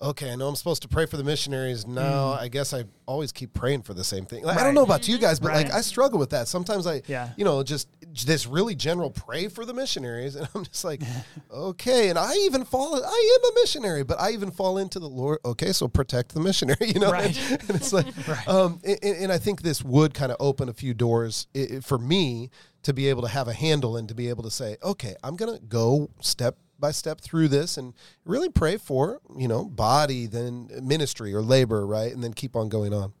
okay, 0.00 0.30
I 0.30 0.36
know 0.36 0.48
I'm 0.48 0.56
supposed 0.56 0.82
to 0.82 0.88
pray 0.88 1.06
for 1.06 1.16
the 1.16 1.24
missionaries. 1.24 1.86
Now 1.86 2.32
mm. 2.32 2.40
I 2.40 2.48
guess 2.48 2.72
I 2.72 2.84
always 3.06 3.32
keep 3.32 3.54
praying 3.54 3.82
for 3.82 3.94
the 3.94 4.04
same 4.04 4.24
thing. 4.26 4.44
Like, 4.44 4.56
right. 4.56 4.62
I 4.62 4.64
don't 4.64 4.74
know 4.74 4.82
about 4.82 5.08
you 5.08 5.18
guys, 5.18 5.40
but 5.40 5.48
right. 5.48 5.66
like 5.66 5.74
I 5.74 5.80
struggle 5.80 6.18
with 6.18 6.30
that. 6.30 6.48
Sometimes 6.48 6.86
I, 6.86 7.02
yeah. 7.06 7.30
you 7.36 7.44
know, 7.44 7.62
just 7.62 7.88
this 8.24 8.46
really 8.46 8.74
general 8.74 9.10
pray 9.10 9.48
for 9.48 9.64
the 9.64 9.74
missionaries, 9.74 10.36
and 10.36 10.48
I'm 10.54 10.64
just 10.64 10.84
like, 10.84 11.02
okay. 11.50 12.08
And 12.10 12.18
I 12.18 12.34
even 12.44 12.64
fall. 12.64 12.94
I 12.94 13.38
am 13.38 13.50
a 13.50 13.54
missionary, 13.60 14.04
but 14.04 14.20
I 14.20 14.30
even 14.32 14.50
fall 14.50 14.78
into 14.78 14.98
the 14.98 15.08
Lord. 15.08 15.38
Okay, 15.44 15.72
so 15.72 15.88
protect 15.88 16.34
the 16.34 16.40
missionary. 16.40 16.76
You 16.88 17.00
know, 17.00 17.12
right. 17.12 17.38
and, 17.50 17.60
and 17.68 17.70
it's 17.76 17.92
like, 17.92 18.06
right. 18.26 18.48
um, 18.48 18.80
and, 18.82 18.98
and, 19.02 19.32
I 19.32 19.36
think 19.36 19.60
this 19.60 19.84
would 19.84 20.14
kind 20.14 20.32
of 20.32 20.38
open 20.40 20.68
a 20.68 20.72
few 20.72 20.94
doors 20.94 21.46
for 21.82 21.98
me 21.98 22.50
to 22.82 22.94
be 22.94 23.08
able 23.08 23.22
to 23.22 23.28
have 23.28 23.46
a 23.46 23.52
handle 23.52 23.96
and 23.98 24.08
to 24.08 24.14
be 24.14 24.30
able 24.30 24.42
to 24.44 24.50
say, 24.50 24.78
okay, 24.82 25.14
I'm 25.22 25.36
gonna 25.36 25.58
go 25.58 26.10
step 26.20 26.56
by 26.78 26.90
step 26.90 27.20
through 27.20 27.48
this 27.48 27.76
and 27.76 27.94
really 28.24 28.48
pray 28.48 28.76
for, 28.76 29.20
you 29.36 29.48
know, 29.48 29.64
body, 29.64 30.26
then 30.26 30.70
ministry 30.82 31.34
or 31.34 31.42
labor, 31.42 31.86
right? 31.86 32.12
And 32.12 32.22
then 32.22 32.32
keep 32.32 32.56
on 32.56 32.68
going 32.68 32.92
on. 32.92 33.12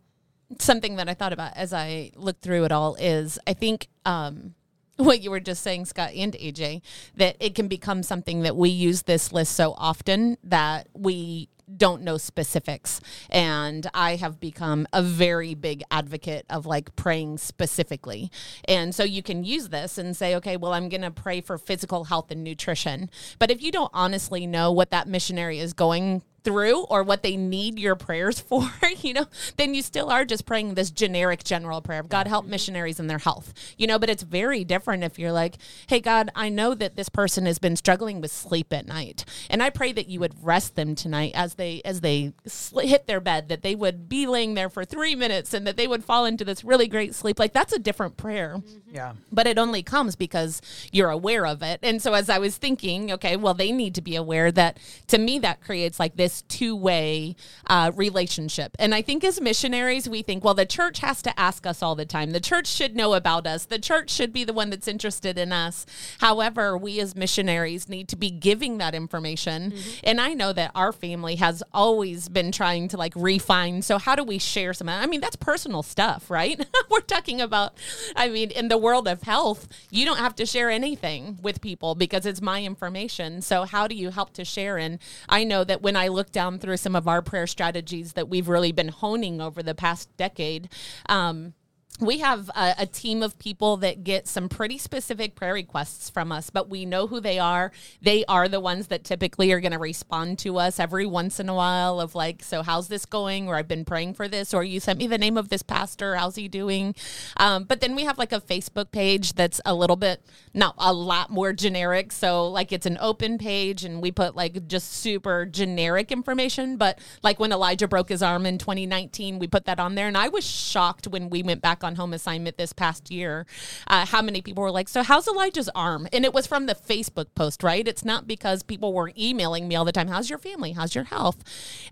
Something 0.58 0.96
that 0.96 1.08
I 1.08 1.14
thought 1.14 1.32
about 1.32 1.56
as 1.56 1.72
I 1.72 2.10
looked 2.16 2.42
through 2.42 2.64
it 2.64 2.72
all 2.72 2.94
is 2.94 3.38
I 3.46 3.52
think 3.52 3.88
um, 4.06 4.54
what 4.96 5.20
you 5.20 5.30
were 5.30 5.40
just 5.40 5.62
saying, 5.62 5.84
Scott 5.86 6.12
and 6.14 6.32
AJ, 6.34 6.82
that 7.16 7.36
it 7.40 7.54
can 7.54 7.68
become 7.68 8.02
something 8.02 8.42
that 8.42 8.56
we 8.56 8.68
use 8.68 9.02
this 9.02 9.32
list 9.32 9.54
so 9.54 9.74
often 9.76 10.38
that 10.42 10.88
we 10.94 11.48
don't 11.76 12.02
know 12.02 12.18
specifics. 12.18 13.00
And 13.30 13.88
I 13.94 14.16
have 14.16 14.40
become 14.40 14.86
a 14.92 15.02
very 15.02 15.54
big 15.54 15.82
advocate 15.90 16.46
of 16.50 16.66
like 16.66 16.94
praying 16.96 17.38
specifically. 17.38 18.30
And 18.66 18.94
so 18.94 19.04
you 19.04 19.22
can 19.22 19.44
use 19.44 19.68
this 19.68 19.98
and 19.98 20.16
say, 20.16 20.34
okay, 20.36 20.56
well, 20.56 20.72
I'm 20.72 20.88
going 20.88 21.02
to 21.02 21.10
pray 21.10 21.40
for 21.40 21.58
physical 21.58 22.04
health 22.04 22.30
and 22.30 22.42
nutrition. 22.42 23.10
But 23.38 23.50
if 23.50 23.62
you 23.62 23.70
don't 23.72 23.90
honestly 23.92 24.46
know 24.46 24.72
what 24.72 24.90
that 24.90 25.08
missionary 25.08 25.58
is 25.58 25.72
going 25.72 26.22
through 26.44 26.82
or 26.84 27.02
what 27.02 27.22
they 27.22 27.36
need 27.36 27.78
your 27.78 27.94
prayers 27.94 28.40
for, 28.48 28.68
you 29.00 29.14
know, 29.14 29.26
then 29.56 29.74
you 29.74 29.82
still 29.82 30.10
are 30.10 30.24
just 30.24 30.46
praying 30.46 30.74
this 30.74 30.90
generic 30.90 31.44
general 31.44 31.80
prayer 31.80 32.00
of 32.00 32.08
God 32.08 32.26
help 32.26 32.46
missionaries 32.46 33.00
in 33.00 33.06
their 33.06 33.18
health, 33.18 33.52
you 33.76 33.86
know, 33.86 33.98
but 33.98 34.10
it's 34.10 34.22
very 34.22 34.64
different 34.64 35.04
if 35.04 35.18
you're 35.18 35.32
like, 35.32 35.56
hey, 35.88 36.00
God, 36.00 36.30
I 36.34 36.48
know 36.48 36.74
that 36.74 36.96
this 36.96 37.08
person 37.08 37.46
has 37.46 37.58
been 37.58 37.76
struggling 37.76 38.20
with 38.20 38.30
sleep 38.30 38.72
at 38.72 38.86
night. 38.86 39.24
And 39.50 39.62
I 39.62 39.70
pray 39.70 39.92
that 39.92 40.08
you 40.08 40.20
would 40.20 40.34
rest 40.42 40.76
them 40.76 40.94
tonight 40.94 41.32
as 41.34 41.54
they, 41.54 41.82
as 41.84 42.00
they 42.00 42.32
sl- 42.46 42.80
hit 42.80 43.06
their 43.06 43.20
bed, 43.20 43.48
that 43.48 43.62
they 43.62 43.74
would 43.74 44.08
be 44.08 44.26
laying 44.26 44.54
there 44.54 44.70
for 44.70 44.84
three 44.84 45.14
minutes 45.14 45.54
and 45.54 45.66
that 45.66 45.76
they 45.76 45.86
would 45.86 46.04
fall 46.04 46.24
into 46.24 46.44
this 46.44 46.64
really 46.64 46.88
great 46.88 47.14
sleep. 47.14 47.38
Like 47.38 47.52
that's 47.52 47.72
a 47.72 47.78
different 47.78 48.16
prayer 48.16 48.56
mm-hmm. 48.58 48.94
Yeah. 48.94 49.14
but 49.30 49.46
it 49.46 49.58
only 49.58 49.82
comes 49.82 50.16
because 50.16 50.62
you're 50.92 51.10
aware 51.10 51.46
of 51.46 51.62
it. 51.62 51.80
And 51.82 52.00
so 52.00 52.14
as 52.14 52.30
I 52.30 52.38
was 52.38 52.56
thinking, 52.56 53.12
okay, 53.12 53.36
well, 53.36 53.54
they 53.54 53.72
need 53.72 53.94
to 53.96 54.02
be 54.02 54.16
aware 54.16 54.50
that 54.52 54.78
to 55.08 55.18
me, 55.18 55.38
that 55.40 55.60
creates 55.62 55.98
like 56.00 56.16
this 56.16 56.27
two 56.48 56.76
way 56.76 57.36
uh, 57.68 57.92
relationship. 57.94 58.76
And 58.78 58.94
I 58.94 59.02
think 59.02 59.24
as 59.24 59.40
missionaries, 59.40 60.08
we 60.08 60.22
think, 60.22 60.44
well, 60.44 60.54
the 60.54 60.66
church 60.66 61.00
has 61.00 61.22
to 61.22 61.38
ask 61.38 61.66
us 61.66 61.82
all 61.82 61.94
the 61.94 62.06
time. 62.06 62.30
The 62.30 62.40
church 62.40 62.66
should 62.66 62.96
know 62.96 63.14
about 63.14 63.46
us. 63.46 63.64
The 63.66 63.78
church 63.78 64.10
should 64.10 64.32
be 64.32 64.44
the 64.44 64.52
one 64.52 64.70
that's 64.70 64.88
interested 64.88 65.38
in 65.38 65.52
us. 65.52 65.86
However, 66.20 66.76
we 66.76 67.00
as 67.00 67.14
missionaries 67.14 67.88
need 67.88 68.08
to 68.08 68.16
be 68.16 68.30
giving 68.30 68.78
that 68.78 68.94
information. 68.94 69.74
And 70.04 70.20
I 70.20 70.34
know 70.34 70.52
that 70.52 70.70
our 70.74 70.92
family 70.92 71.36
has 71.36 71.62
always 71.72 72.28
been 72.28 72.52
trying 72.52 72.88
to 72.88 72.96
like 72.96 73.12
refine. 73.16 73.82
So 73.82 73.98
how 73.98 74.14
do 74.14 74.24
we 74.24 74.38
share 74.38 74.72
some? 74.74 74.88
I 74.88 75.06
mean, 75.06 75.20
that's 75.20 75.36
personal 75.36 75.82
stuff, 75.82 76.30
right? 76.30 76.64
We're 76.90 77.00
talking 77.00 77.40
about, 77.40 77.74
I 78.16 78.28
mean, 78.28 78.50
in 78.50 78.68
the 78.68 78.78
world 78.78 79.08
of 79.08 79.22
health, 79.22 79.68
you 79.90 80.04
don't 80.04 80.18
have 80.18 80.34
to 80.36 80.46
share 80.46 80.70
anything 80.70 81.38
with 81.42 81.60
people 81.60 81.94
because 81.94 82.26
it's 82.26 82.42
my 82.42 82.62
information. 82.62 83.42
So 83.42 83.64
how 83.64 83.86
do 83.86 83.94
you 83.94 84.10
help 84.10 84.32
to 84.34 84.44
share? 84.44 84.78
And 84.78 84.98
I 85.28 85.44
know 85.44 85.64
that 85.64 85.82
when 85.82 85.96
I 85.96 86.08
look 86.18 86.32
down 86.32 86.58
through 86.58 86.76
some 86.76 86.96
of 86.96 87.06
our 87.06 87.22
prayer 87.22 87.46
strategies 87.46 88.14
that 88.14 88.28
we've 88.28 88.48
really 88.48 88.72
been 88.72 88.88
honing 88.88 89.40
over 89.40 89.62
the 89.62 89.74
past 89.74 90.14
decade, 90.16 90.68
um, 91.08 91.54
we 92.00 92.18
have 92.18 92.48
a, 92.50 92.74
a, 92.78 92.86
team 92.86 93.22
of 93.22 93.38
people 93.38 93.76
that 93.78 94.04
get 94.04 94.28
some 94.28 94.48
pretty 94.48 94.78
specific 94.78 95.34
prayer 95.34 95.52
requests 95.52 96.08
from 96.08 96.30
us, 96.30 96.48
but 96.48 96.68
we 96.68 96.86
know 96.86 97.08
who 97.08 97.20
they 97.20 97.38
are. 97.38 97.72
They 98.00 98.24
are 98.26 98.48
the 98.48 98.60
ones 98.60 98.86
that 98.88 99.02
typically 99.02 99.50
are 99.52 99.60
going 99.60 99.72
to 99.72 99.78
respond 99.78 100.38
to 100.40 100.58
us 100.58 100.78
every 100.78 101.06
once 101.06 101.40
in 101.40 101.48
a 101.48 101.54
while 101.54 102.00
of 102.00 102.14
like, 102.14 102.44
so 102.44 102.62
how's 102.62 102.88
this 102.88 103.04
going? 103.04 103.48
Or 103.48 103.56
I've 103.56 103.66
been 103.66 103.84
praying 103.84 104.14
for 104.14 104.28
this, 104.28 104.54
or 104.54 104.62
you 104.62 104.78
sent 104.78 105.00
me 105.00 105.08
the 105.08 105.18
name 105.18 105.36
of 105.36 105.48
this 105.48 105.62
pastor. 105.62 106.14
How's 106.14 106.36
he 106.36 106.46
doing? 106.46 106.94
Um, 107.36 107.64
but 107.64 107.80
then 107.80 107.96
we 107.96 108.04
have 108.04 108.16
like 108.16 108.32
a 108.32 108.40
Facebook 108.40 108.92
page 108.92 109.32
that's 109.32 109.60
a 109.66 109.74
little 109.74 109.96
bit, 109.96 110.24
not 110.54 110.74
a 110.78 110.92
lot 110.92 111.30
more 111.30 111.52
generic. 111.52 112.12
So 112.12 112.48
like 112.48 112.70
it's 112.70 112.86
an 112.86 112.98
open 113.00 113.38
page 113.38 113.84
and 113.84 114.00
we 114.00 114.12
put 114.12 114.36
like 114.36 114.68
just 114.68 114.92
super 114.92 115.46
generic 115.46 116.12
information. 116.12 116.76
But 116.76 117.00
like 117.24 117.40
when 117.40 117.52
Elijah 117.52 117.88
broke 117.88 118.08
his 118.08 118.22
arm 118.22 118.46
in 118.46 118.58
2019, 118.58 119.40
we 119.40 119.48
put 119.48 119.64
that 119.64 119.80
on 119.80 119.96
there. 119.96 120.06
And 120.06 120.16
I 120.16 120.28
was 120.28 120.46
shocked 120.46 121.08
when 121.08 121.28
we 121.28 121.42
went 121.42 121.60
back 121.60 121.82
on 121.82 121.87
home 121.96 122.12
assignment 122.12 122.56
this 122.56 122.72
past 122.72 123.10
year, 123.10 123.46
uh, 123.86 124.06
how 124.06 124.22
many 124.22 124.42
people 124.42 124.62
were 124.62 124.70
like, 124.70 124.88
So, 124.88 125.02
how's 125.02 125.26
Elijah's 125.28 125.68
arm? 125.74 126.08
And 126.12 126.24
it 126.24 126.32
was 126.32 126.46
from 126.46 126.66
the 126.66 126.74
Facebook 126.74 127.26
post, 127.34 127.62
right? 127.62 127.86
It's 127.86 128.04
not 128.04 128.26
because 128.26 128.62
people 128.62 128.92
were 128.92 129.12
emailing 129.18 129.68
me 129.68 129.76
all 129.76 129.84
the 129.84 129.92
time, 129.92 130.08
How's 130.08 130.30
your 130.30 130.38
family? 130.38 130.72
How's 130.72 130.94
your 130.94 131.04
health? 131.04 131.42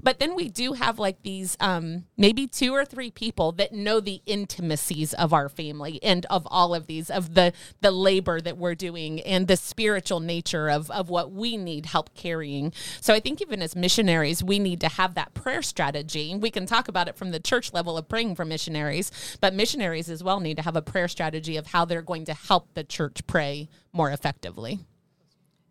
But 0.02 0.18
then 0.18 0.34
we 0.34 0.48
do 0.48 0.74
have 0.74 0.98
like 0.98 1.22
these 1.22 1.56
um, 1.60 2.04
maybe 2.16 2.46
two 2.46 2.74
or 2.74 2.84
three 2.84 3.10
people 3.10 3.52
that 3.52 3.72
know 3.72 4.00
the 4.00 4.22
intimacies 4.26 5.14
of 5.14 5.32
our 5.32 5.48
family 5.48 6.00
and 6.02 6.26
of 6.26 6.46
all 6.50 6.74
of 6.74 6.86
these, 6.86 7.10
of 7.10 7.34
the, 7.34 7.52
the 7.80 7.90
labor 7.90 8.40
that 8.40 8.56
we're 8.56 8.74
doing 8.74 9.20
and 9.20 9.48
the 9.48 9.56
spiritual 9.56 10.20
nature 10.20 10.68
of, 10.68 10.90
of 10.90 11.08
what 11.08 11.32
we 11.32 11.56
need 11.56 11.86
help 11.86 12.14
carrying. 12.14 12.72
So, 13.00 13.14
I 13.14 13.20
think 13.20 13.40
even 13.40 13.62
as 13.62 13.76
missionaries, 13.76 14.42
we 14.42 14.58
need 14.58 14.80
to 14.80 14.88
have 14.88 15.14
that 15.14 15.34
prayer 15.34 15.62
strategy. 15.62 16.34
We 16.34 16.50
can 16.50 16.66
talk 16.66 16.88
about 16.88 17.08
it 17.08 17.16
from 17.16 17.30
the 17.30 17.40
church 17.40 17.72
level 17.72 17.96
of 17.96 18.08
praying 18.08 18.34
for 18.34 18.44
missionaries, 18.44 19.10
but 19.40 19.54
missionaries 19.54 19.85
as 19.94 20.22
well 20.22 20.40
need 20.40 20.56
to 20.56 20.62
have 20.62 20.76
a 20.76 20.82
prayer 20.82 21.08
strategy 21.08 21.56
of 21.56 21.68
how 21.68 21.84
they're 21.84 22.02
going 22.02 22.24
to 22.26 22.34
help 22.34 22.74
the 22.74 22.84
church 22.84 23.26
pray 23.26 23.68
more 23.92 24.10
effectively. 24.10 24.80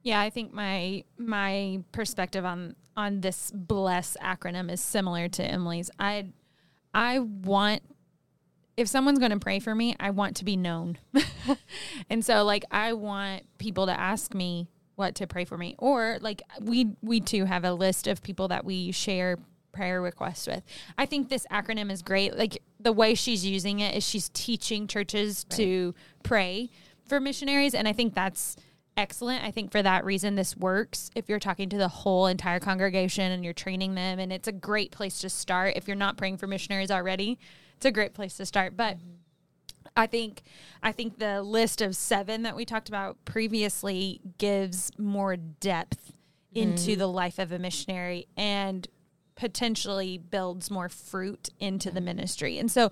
Yeah, 0.04 0.20
I 0.20 0.30
think 0.30 0.54
my 0.54 1.04
my 1.18 1.84
perspective 1.92 2.46
on 2.46 2.76
on 2.96 3.22
this 3.22 3.52
bless 3.54 4.16
acronym 4.22 4.72
is 4.72 4.80
similar 4.80 5.28
to 5.30 5.44
Emily's. 5.44 5.90
I 6.00 6.28
I 6.94 7.20
want 7.20 7.82
if 8.78 8.88
someone's 8.88 9.20
going 9.20 9.32
to 9.32 9.40
pray 9.40 9.60
for 9.60 9.74
me, 9.74 9.96
I 10.00 10.10
want 10.12 10.36
to 10.38 10.46
be 10.46 10.58
known. 10.58 10.98
and 12.10 12.24
so 12.24 12.44
like 12.44 12.66
I 12.72 12.94
want 12.94 13.44
people 13.58 13.86
to 13.88 14.00
ask 14.00 14.34
me 14.34 14.70
what 14.96 15.16
to 15.16 15.28
pray 15.28 15.44
for 15.44 15.58
me 15.58 15.76
or 15.78 16.18
like 16.22 16.42
we 16.62 16.92
we 17.02 17.20
too 17.20 17.46
have 17.46 17.66
a 17.66 17.74
list 17.74 18.08
of 18.08 18.24
people 18.24 18.48
that 18.48 18.64
we 18.64 18.92
share 18.92 19.38
prayer 19.76 20.02
requests 20.02 20.48
with. 20.48 20.64
I 20.98 21.06
think 21.06 21.30
this 21.30 21.46
acronym 21.52 21.92
is 21.92 22.02
great. 22.02 22.38
Like 22.38 22.62
the 22.80 22.94
way 22.94 23.14
she's 23.14 23.46
using 23.46 23.80
it 23.82 23.96
is 23.96 24.04
she's 24.04 24.30
teaching 24.30 24.88
churches 24.88 25.46
right. 25.52 25.58
to 25.58 25.96
pray 26.24 26.70
for 27.08 27.20
missionaries 27.20 27.76
and 27.76 27.88
I 27.88 27.94
think 27.94 28.16
that's 28.16 28.56
excellent. 28.98 29.44
I 29.44 29.52
think 29.52 29.72
for 29.72 29.84
that 29.84 30.06
reason 30.06 30.36
this 30.36 30.56
works 30.56 31.12
if 31.16 31.28
you're 31.28 31.40
talking 31.40 31.70
to 31.70 31.78
the 31.78 31.90
whole 31.90 32.28
entire 32.28 32.60
congregation 32.60 33.32
and 33.32 33.44
you're 33.44 33.54
training 33.54 33.96
them 33.96 34.20
and 34.20 34.32
it's 34.32 34.48
a 34.48 34.54
great 34.54 34.92
place 34.92 35.20
to 35.20 35.30
start 35.30 35.74
if 35.76 35.88
you're 35.88 35.96
not 35.96 36.18
praying 36.18 36.38
for 36.38 36.48
missionaries 36.48 36.90
already. 36.90 37.38
It's 37.76 37.86
a 37.86 37.92
great 37.92 38.14
place 38.14 38.38
to 38.38 38.46
start, 38.46 38.78
but 38.78 38.98
mm-hmm. 38.98 39.16
I 39.98 40.08
think 40.08 40.44
I 40.82 40.92
think 40.92 41.20
the 41.20 41.42
list 41.42 41.82
of 41.82 41.96
7 41.96 42.44
that 42.44 42.56
we 42.56 42.66
talked 42.66 42.90
about 42.90 43.24
previously 43.26 44.22
gives 44.38 44.92
more 44.98 45.36
depth 45.36 46.14
into 46.54 46.92
mm. 46.92 46.98
the 46.98 47.08
life 47.08 47.38
of 47.38 47.52
a 47.52 47.60
missionary 47.60 48.28
and 48.38 48.88
potentially 49.36 50.18
builds 50.18 50.72
more 50.72 50.90
fruit 50.90 51.50
into 51.60 51.92
the 51.92 52.02
ministry. 52.02 52.58
And 52.58 52.72
so 52.72 52.92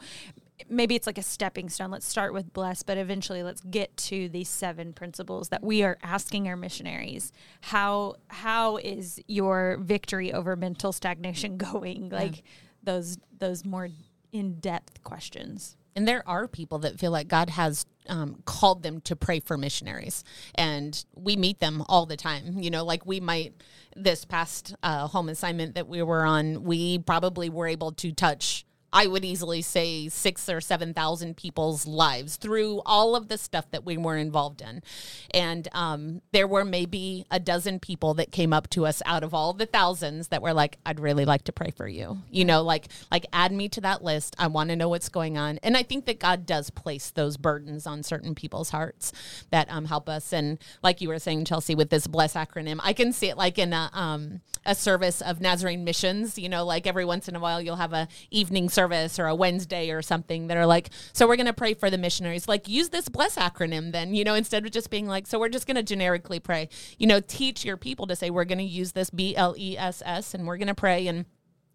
maybe 0.69 0.95
it's 0.95 1.07
like 1.07 1.17
a 1.17 1.23
stepping 1.23 1.69
stone. 1.69 1.91
Let's 1.91 2.07
start 2.07 2.33
with 2.33 2.53
bless, 2.53 2.83
but 2.83 2.97
eventually 2.97 3.43
let's 3.43 3.61
get 3.61 3.95
to 3.97 4.29
these 4.29 4.49
seven 4.49 4.93
principles 4.93 5.49
that 5.49 5.63
we 5.63 5.83
are 5.83 5.97
asking 6.03 6.47
our 6.47 6.55
missionaries. 6.55 7.31
How 7.61 8.15
how 8.27 8.77
is 8.77 9.21
your 9.27 9.77
victory 9.81 10.33
over 10.33 10.55
mental 10.55 10.91
stagnation 10.91 11.57
going? 11.57 12.09
Like 12.09 12.37
yeah. 12.37 12.43
those 12.83 13.17
those 13.37 13.65
more 13.65 13.89
in-depth 14.31 15.03
questions. 15.03 15.77
And 15.95 16.07
there 16.07 16.27
are 16.27 16.47
people 16.47 16.79
that 16.79 16.99
feel 16.99 17.11
like 17.11 17.27
God 17.27 17.49
has 17.51 17.85
um, 18.09 18.41
called 18.45 18.83
them 18.83 19.01
to 19.01 19.15
pray 19.15 19.39
for 19.39 19.57
missionaries. 19.57 20.23
And 20.55 21.03
we 21.15 21.35
meet 21.35 21.59
them 21.59 21.83
all 21.87 22.05
the 22.05 22.17
time. 22.17 22.59
You 22.59 22.71
know, 22.71 22.83
like 22.83 23.05
we 23.05 23.19
might, 23.19 23.53
this 23.95 24.25
past 24.25 24.75
uh, 24.83 25.07
home 25.07 25.29
assignment 25.29 25.75
that 25.75 25.87
we 25.87 26.01
were 26.01 26.25
on, 26.25 26.63
we 26.63 26.99
probably 26.99 27.49
were 27.49 27.67
able 27.67 27.91
to 27.93 28.11
touch 28.11 28.65
I 28.93 29.07
would 29.07 29.25
easily 29.25 29.63
say 29.63 30.07
six 30.07 30.47
or 30.47 30.61
7,000 30.61 31.35
people's 31.35 31.87
lives 31.87 32.35
through 32.35 32.83
all 32.85 33.15
of 33.15 33.27
the 33.27 33.39
stuff 33.39 33.69
that 33.71 33.83
we 33.83 33.97
were 33.97 34.15
involved 34.15 34.61
in. 34.61 34.83
And 35.31 35.67
um, 35.71 36.21
there 36.31 36.47
were 36.47 36.63
maybe 36.63 37.25
a 37.31 37.39
dozen 37.39 37.79
people 37.79 38.13
that 38.13 38.31
came 38.31 38.53
up 38.53 38.69
to 38.69 38.85
us 38.85 39.01
out 39.07 39.23
of 39.23 39.33
all 39.33 39.53
the 39.53 39.65
thousands 39.65 40.27
that 40.27 40.43
were 40.43 40.53
like, 40.53 40.77
I'd 40.85 40.99
really 40.99 41.25
like 41.25 41.43
to 41.45 41.51
pray 41.51 41.71
for 41.75 41.87
you. 41.87 42.19
You 42.29 42.45
know, 42.45 42.61
like, 42.61 42.87
like 43.11 43.25
add 43.33 43.51
me 43.51 43.67
to 43.69 43.81
that 43.81 44.03
list. 44.03 44.35
I 44.37 44.45
want 44.45 44.69
to 44.69 44.75
know 44.75 44.89
what's 44.89 45.09
going 45.09 45.39
on. 45.39 45.57
And 45.63 45.75
I 45.75 45.81
think 45.81 46.05
that 46.05 46.19
God 46.19 46.45
does 46.45 46.69
place 46.69 47.09
those 47.09 47.35
burdens 47.35 47.87
on 47.87 48.03
certain 48.03 48.35
people's 48.35 48.69
hearts 48.69 49.11
that 49.49 49.71
um, 49.71 49.85
help 49.85 50.07
us. 50.07 50.31
And 50.31 50.59
like 50.83 51.01
you 51.01 51.09
were 51.09 51.19
saying, 51.19 51.45
Chelsea, 51.45 51.73
with 51.73 51.89
this 51.89 52.05
bless 52.05 52.35
acronym, 52.35 52.79
I 52.83 52.93
can 52.93 53.11
see 53.11 53.29
it 53.29 53.37
like 53.37 53.57
in 53.57 53.73
a, 53.73 53.89
um, 53.91 54.41
a 54.67 54.75
service 54.75 55.19
of 55.21 55.41
Nazarene 55.41 55.83
missions, 55.83 56.37
you 56.37 56.47
know, 56.47 56.63
like 56.63 56.85
every 56.85 57.05
once 57.05 57.27
in 57.27 57.35
a 57.35 57.39
while 57.39 57.59
you'll 57.59 57.77
have 57.77 57.93
a 57.93 58.07
evening 58.29 58.69
service 58.69 58.82
service 58.83 59.17
or 59.17 59.27
a 59.27 59.35
Wednesday 59.35 59.89
or 59.91 60.01
something 60.01 60.47
that 60.47 60.57
are 60.57 60.65
like, 60.65 60.89
so 61.13 61.27
we're 61.27 61.37
going 61.37 61.45
to 61.45 61.53
pray 61.53 61.73
for 61.73 61.89
the 61.89 61.97
missionaries. 61.97 62.47
Like, 62.47 62.67
use 62.67 62.89
this 62.89 63.07
bless 63.07 63.35
acronym 63.35 63.91
then, 63.91 64.13
you 64.13 64.23
know, 64.23 64.35
instead 64.35 64.65
of 64.65 64.71
just 64.71 64.89
being 64.89 65.07
like, 65.07 65.25
so 65.25 65.39
we're 65.39 65.49
just 65.49 65.67
going 65.67 65.75
to 65.77 65.83
generically 65.83 66.39
pray. 66.39 66.69
You 66.97 67.07
know, 67.07 67.19
teach 67.19 67.63
your 67.63 67.77
people 67.77 68.07
to 68.07 68.15
say, 68.15 68.29
we're 68.29 68.45
going 68.45 68.57
to 68.57 68.63
use 68.63 68.91
this 68.91 69.09
B 69.09 69.35
L 69.35 69.55
E 69.57 69.77
S 69.77 70.03
S 70.05 70.33
and 70.33 70.45
we're 70.45 70.57
going 70.57 70.67
to 70.67 70.75
pray 70.75 71.07
and 71.07 71.25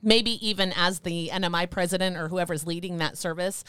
maybe 0.02 0.46
even 0.46 0.72
as 0.76 1.00
the 1.00 1.30
NMI 1.32 1.68
president 1.68 2.16
or 2.16 2.28
whoever's 2.28 2.66
leading 2.66 2.98
that 2.98 3.18
service, 3.18 3.64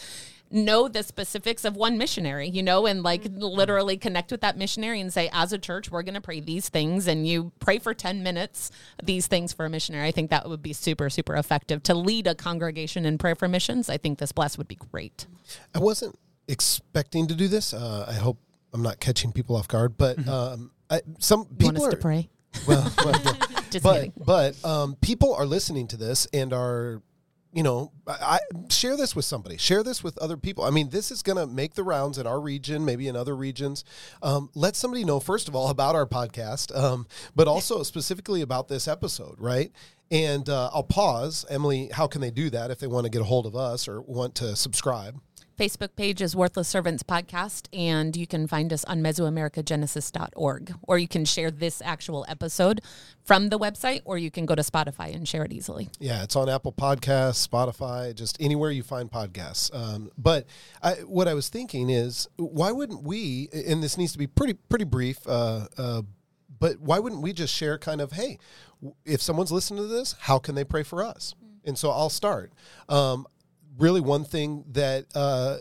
know 0.52 0.88
the 0.88 1.04
specifics 1.04 1.66
of 1.66 1.76
one 1.76 1.98
missionary, 1.98 2.50
you 2.50 2.64
know, 2.64 2.86
and 2.86 3.04
like 3.04 3.24
mm-hmm. 3.24 3.42
literally 3.42 3.98
connect 3.98 4.32
with 4.32 4.42
that 4.42 4.58
missionary 4.58 5.00
and 5.00 5.14
say, 5.14 5.30
as 5.32 5.54
a 5.54 5.58
church, 5.58 5.92
we're 5.92 6.04
going 6.04 6.16
to 6.16 6.22
pray 6.22 6.40
these 6.40 6.70
things. 6.70 7.08
And 7.08 7.28
you 7.28 7.52
pray 7.60 7.80
for 7.80 7.94
10 7.94 8.24
minutes, 8.24 8.72
these 9.04 9.28
things 9.28 9.54
for 9.54 9.66
a 9.66 9.70
missionary. 9.70 10.08
I 10.08 10.12
think 10.12 10.30
that 10.30 10.48
would 10.50 10.62
be 10.62 10.74
super, 10.74 11.10
super 11.10 11.36
effective 11.36 11.84
to 11.84 11.94
lead 11.94 12.28
a 12.28 12.36
congregation 12.36 13.06
in 13.06 13.18
prayer 13.18 13.36
for 13.36 13.48
missions. 13.48 13.90
I 13.90 13.98
think 13.98 14.20
this 14.20 14.32
bless 14.32 14.58
would 14.58 14.68
be 14.68 14.76
great. 14.76 15.28
I 15.74 15.80
wasn't 15.80 16.18
expecting 16.48 17.28
to 17.28 17.36
do 17.36 17.48
this. 17.48 17.74
Uh, 17.74 18.06
I 18.08 18.14
hope 18.14 18.40
I'm 18.74 18.82
not 18.82 19.00
catching 19.00 19.32
people 19.32 19.56
off 19.56 19.68
guard, 19.68 19.98
but 19.98 20.18
mm-hmm. 20.18 20.30
um, 20.30 20.72
I, 20.90 21.02
some 21.20 21.46
people 21.46 21.86
are, 21.86 21.92
to 21.92 21.98
pray. 21.98 22.30
Well, 22.68 22.92
well 23.06 23.14
Just 23.70 23.84
but 23.84 23.94
kidding. 23.96 24.14
but 24.18 24.66
um, 24.66 24.96
people 25.02 25.36
are 25.36 25.46
listening 25.46 25.88
to 25.90 25.98
this 25.98 26.28
and 26.34 26.52
are 26.52 27.04
you 27.52 27.64
know, 27.64 27.92
I, 28.08 28.40
share 28.70 28.96
this 28.96 29.16
with 29.16 29.26
somebody. 29.26 29.58
Share 29.58 29.82
this 29.82 30.04
with 30.04 30.18
other 30.20 30.38
people. 30.38 30.64
I 30.64 30.70
mean, 30.70 30.90
this 30.90 31.10
is 31.10 31.24
going 31.24 31.38
to 31.38 31.48
make 31.48 31.74
the 31.74 31.84
rounds 31.84 32.18
in 32.18 32.28
our 32.28 32.40
region, 32.40 32.86
maybe 32.86 33.08
in 33.08 33.16
other 33.16 33.36
regions. 33.36 33.84
Um, 34.22 34.50
let 34.54 34.76
somebody 34.76 35.04
know 35.04 35.20
first 35.20 35.48
of 35.48 35.56
all 35.56 35.70
about 35.70 35.96
our 35.96 36.06
podcast, 36.06 36.76
um, 36.78 37.08
but 37.36 37.48
also 37.48 37.82
specifically 37.84 38.42
about 38.42 38.68
this 38.68 38.88
episode, 38.88 39.36
right? 39.40 39.72
And 40.12 40.48
uh, 40.48 40.70
I'll 40.74 40.84
pause, 40.84 41.46
Emily. 41.50 41.90
How 41.92 42.08
can 42.08 42.22
they 42.22 42.32
do 42.32 42.50
that 42.52 42.72
if 42.72 42.80
they 42.80 42.88
want 42.88 43.06
to 43.06 43.10
get 43.10 43.22
a 43.22 43.26
hold 43.26 43.46
of 43.46 43.56
us 43.56 43.88
or 43.88 44.02
want 44.02 44.36
to 44.36 44.56
subscribe? 44.56 45.20
Facebook 45.60 45.94
page 45.98 46.22
is 46.22 46.38
Worthless 46.38 46.70
Servants 46.70 47.04
Podcast, 47.04 47.68
and 47.78 48.16
you 48.16 48.26
can 48.26 48.48
find 48.48 48.72
us 48.72 48.86
on 48.86 49.02
Mesoamericagenesis.org, 49.02 50.74
or 50.84 50.98
you 50.98 51.08
can 51.10 51.26
share 51.26 51.52
this 51.52 51.82
actual 51.84 52.26
episode 52.30 52.80
from 53.26 53.50
the 53.50 53.60
website, 53.60 54.02
or 54.06 54.18
you 54.18 54.32
can 54.32 54.46
go 54.46 54.56
to 54.56 54.62
Spotify 54.62 55.14
and 55.14 55.28
share 55.28 55.44
it 55.44 55.52
easily. 55.52 55.90
Yeah, 56.00 56.24
it's 56.24 56.38
on 56.38 56.48
Apple 56.48 56.72
Podcasts, 56.72 57.46
Spotify, 57.46 58.16
just 58.16 58.42
anywhere 58.42 58.72
you 58.72 58.84
find 58.84 59.12
podcasts. 59.12 59.76
Um, 59.76 60.10
but 60.18 60.46
I, 60.82 60.94
what 60.94 61.28
I 61.28 61.34
was 61.34 61.50
thinking 61.50 61.90
is, 61.90 62.30
why 62.38 62.72
wouldn't 62.72 63.04
we? 63.04 63.50
And 63.52 63.84
this 63.84 63.98
needs 63.98 64.14
to 64.14 64.18
be 64.18 64.28
pretty 64.28 64.54
pretty 64.54 64.86
brief. 64.86 65.28
Uh, 65.28 65.68
uh, 65.78 66.04
but 66.58 66.80
why 66.80 67.00
wouldn't 67.00 67.22
we 67.22 67.34
just 67.34 67.54
share 67.54 67.78
kind 67.78 68.00
of, 68.00 68.14
hey, 68.14 68.38
if 69.04 69.22
someone's 69.22 69.52
listening 69.52 69.84
to 69.84 69.88
this, 69.88 70.16
how 70.20 70.40
can 70.40 70.56
they 70.56 70.64
pray 70.64 70.84
for 70.84 71.04
us? 71.04 71.36
And 71.66 71.78
so 71.78 71.92
I'll 71.92 72.10
start. 72.10 72.54
Um, 72.88 73.28
really 73.80 74.02
one 74.02 74.24
thing 74.24 74.66
that 74.72 75.06
uh, 75.16 75.58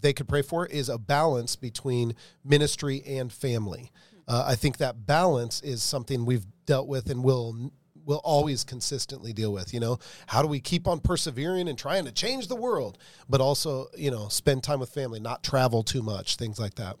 they 0.00 0.12
could 0.12 0.28
pray 0.28 0.42
for 0.42 0.66
is 0.66 0.88
a 0.88 0.98
balance 0.98 1.56
between 1.56 2.14
ministry 2.44 3.02
and 3.06 3.32
family. 3.32 3.90
Uh, 4.28 4.44
I 4.46 4.54
think 4.54 4.78
that 4.78 5.06
balance 5.06 5.60
is 5.62 5.82
something 5.82 6.24
we've 6.24 6.46
dealt 6.66 6.86
with 6.86 7.10
and 7.10 7.24
will 7.24 7.72
will 8.04 8.20
always 8.24 8.64
consistently 8.64 9.32
deal 9.32 9.52
with. 9.52 9.72
You 9.72 9.78
know, 9.78 9.98
how 10.26 10.42
do 10.42 10.48
we 10.48 10.58
keep 10.60 10.88
on 10.88 10.98
persevering 10.98 11.68
and 11.68 11.78
trying 11.78 12.04
to 12.04 12.12
change 12.12 12.48
the 12.48 12.56
world, 12.56 12.98
but 13.28 13.40
also 13.40 13.88
you 13.96 14.10
know 14.10 14.28
spend 14.28 14.62
time 14.62 14.80
with 14.80 14.90
family, 14.90 15.20
not 15.20 15.42
travel 15.42 15.82
too 15.82 16.02
much, 16.02 16.36
things 16.36 16.58
like 16.58 16.74
that. 16.76 16.96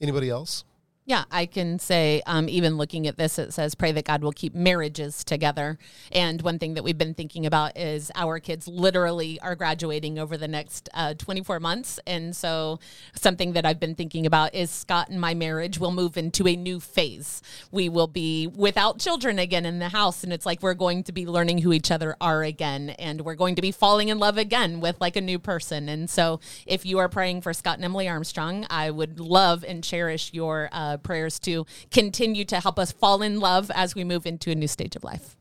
Anybody 0.00 0.30
else? 0.30 0.64
Yeah, 1.06 1.24
I 1.30 1.44
can 1.44 1.78
say, 1.78 2.22
um, 2.24 2.48
even 2.48 2.78
looking 2.78 3.06
at 3.06 3.18
this, 3.18 3.38
it 3.38 3.52
says, 3.52 3.74
pray 3.74 3.92
that 3.92 4.06
God 4.06 4.22
will 4.22 4.32
keep 4.32 4.54
marriages 4.54 5.22
together. 5.22 5.78
And 6.10 6.40
one 6.40 6.58
thing 6.58 6.72
that 6.74 6.82
we've 6.82 6.96
been 6.96 7.12
thinking 7.12 7.44
about 7.44 7.76
is 7.76 8.10
our 8.14 8.40
kids 8.40 8.66
literally 8.66 9.38
are 9.40 9.54
graduating 9.54 10.18
over 10.18 10.38
the 10.38 10.48
next 10.48 10.88
uh, 10.94 11.12
24 11.12 11.60
months. 11.60 12.00
And 12.06 12.34
so, 12.34 12.80
something 13.14 13.52
that 13.52 13.66
I've 13.66 13.78
been 13.78 13.94
thinking 13.94 14.24
about 14.24 14.54
is 14.54 14.70
Scott 14.70 15.10
and 15.10 15.20
my 15.20 15.34
marriage 15.34 15.78
will 15.78 15.90
move 15.90 16.16
into 16.16 16.48
a 16.48 16.56
new 16.56 16.80
phase. 16.80 17.42
We 17.70 17.90
will 17.90 18.06
be 18.06 18.46
without 18.46 18.98
children 18.98 19.38
again 19.38 19.66
in 19.66 19.80
the 19.80 19.90
house. 19.90 20.24
And 20.24 20.32
it's 20.32 20.46
like 20.46 20.62
we're 20.62 20.72
going 20.72 21.02
to 21.02 21.12
be 21.12 21.26
learning 21.26 21.58
who 21.58 21.74
each 21.74 21.90
other 21.90 22.16
are 22.18 22.42
again. 22.42 22.90
And 22.98 23.20
we're 23.20 23.34
going 23.34 23.56
to 23.56 23.62
be 23.62 23.72
falling 23.72 24.08
in 24.08 24.18
love 24.18 24.38
again 24.38 24.80
with 24.80 24.98
like 25.02 25.16
a 25.16 25.20
new 25.20 25.38
person. 25.38 25.90
And 25.90 26.08
so, 26.08 26.40
if 26.64 26.86
you 26.86 26.96
are 26.96 27.10
praying 27.10 27.42
for 27.42 27.52
Scott 27.52 27.76
and 27.76 27.84
Emily 27.84 28.08
Armstrong, 28.08 28.66
I 28.70 28.90
would 28.90 29.20
love 29.20 29.66
and 29.68 29.84
cherish 29.84 30.32
your. 30.32 30.70
Uh, 30.72 30.93
Uh, 30.94 30.96
prayers 30.96 31.40
to 31.40 31.66
continue 31.90 32.44
to 32.44 32.60
help 32.60 32.78
us 32.78 32.92
fall 32.92 33.20
in 33.20 33.40
love 33.40 33.70
as 33.74 33.94
we 33.94 34.04
move 34.04 34.26
into 34.26 34.50
a 34.50 34.54
new 34.54 34.68
stage 34.68 34.94
of 34.94 35.02
life. 35.02 35.36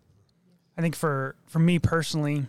I 0.78 0.82
think 0.82 0.96
for 0.96 1.36
for 1.46 1.60
me 1.60 1.78
personally 1.78 2.48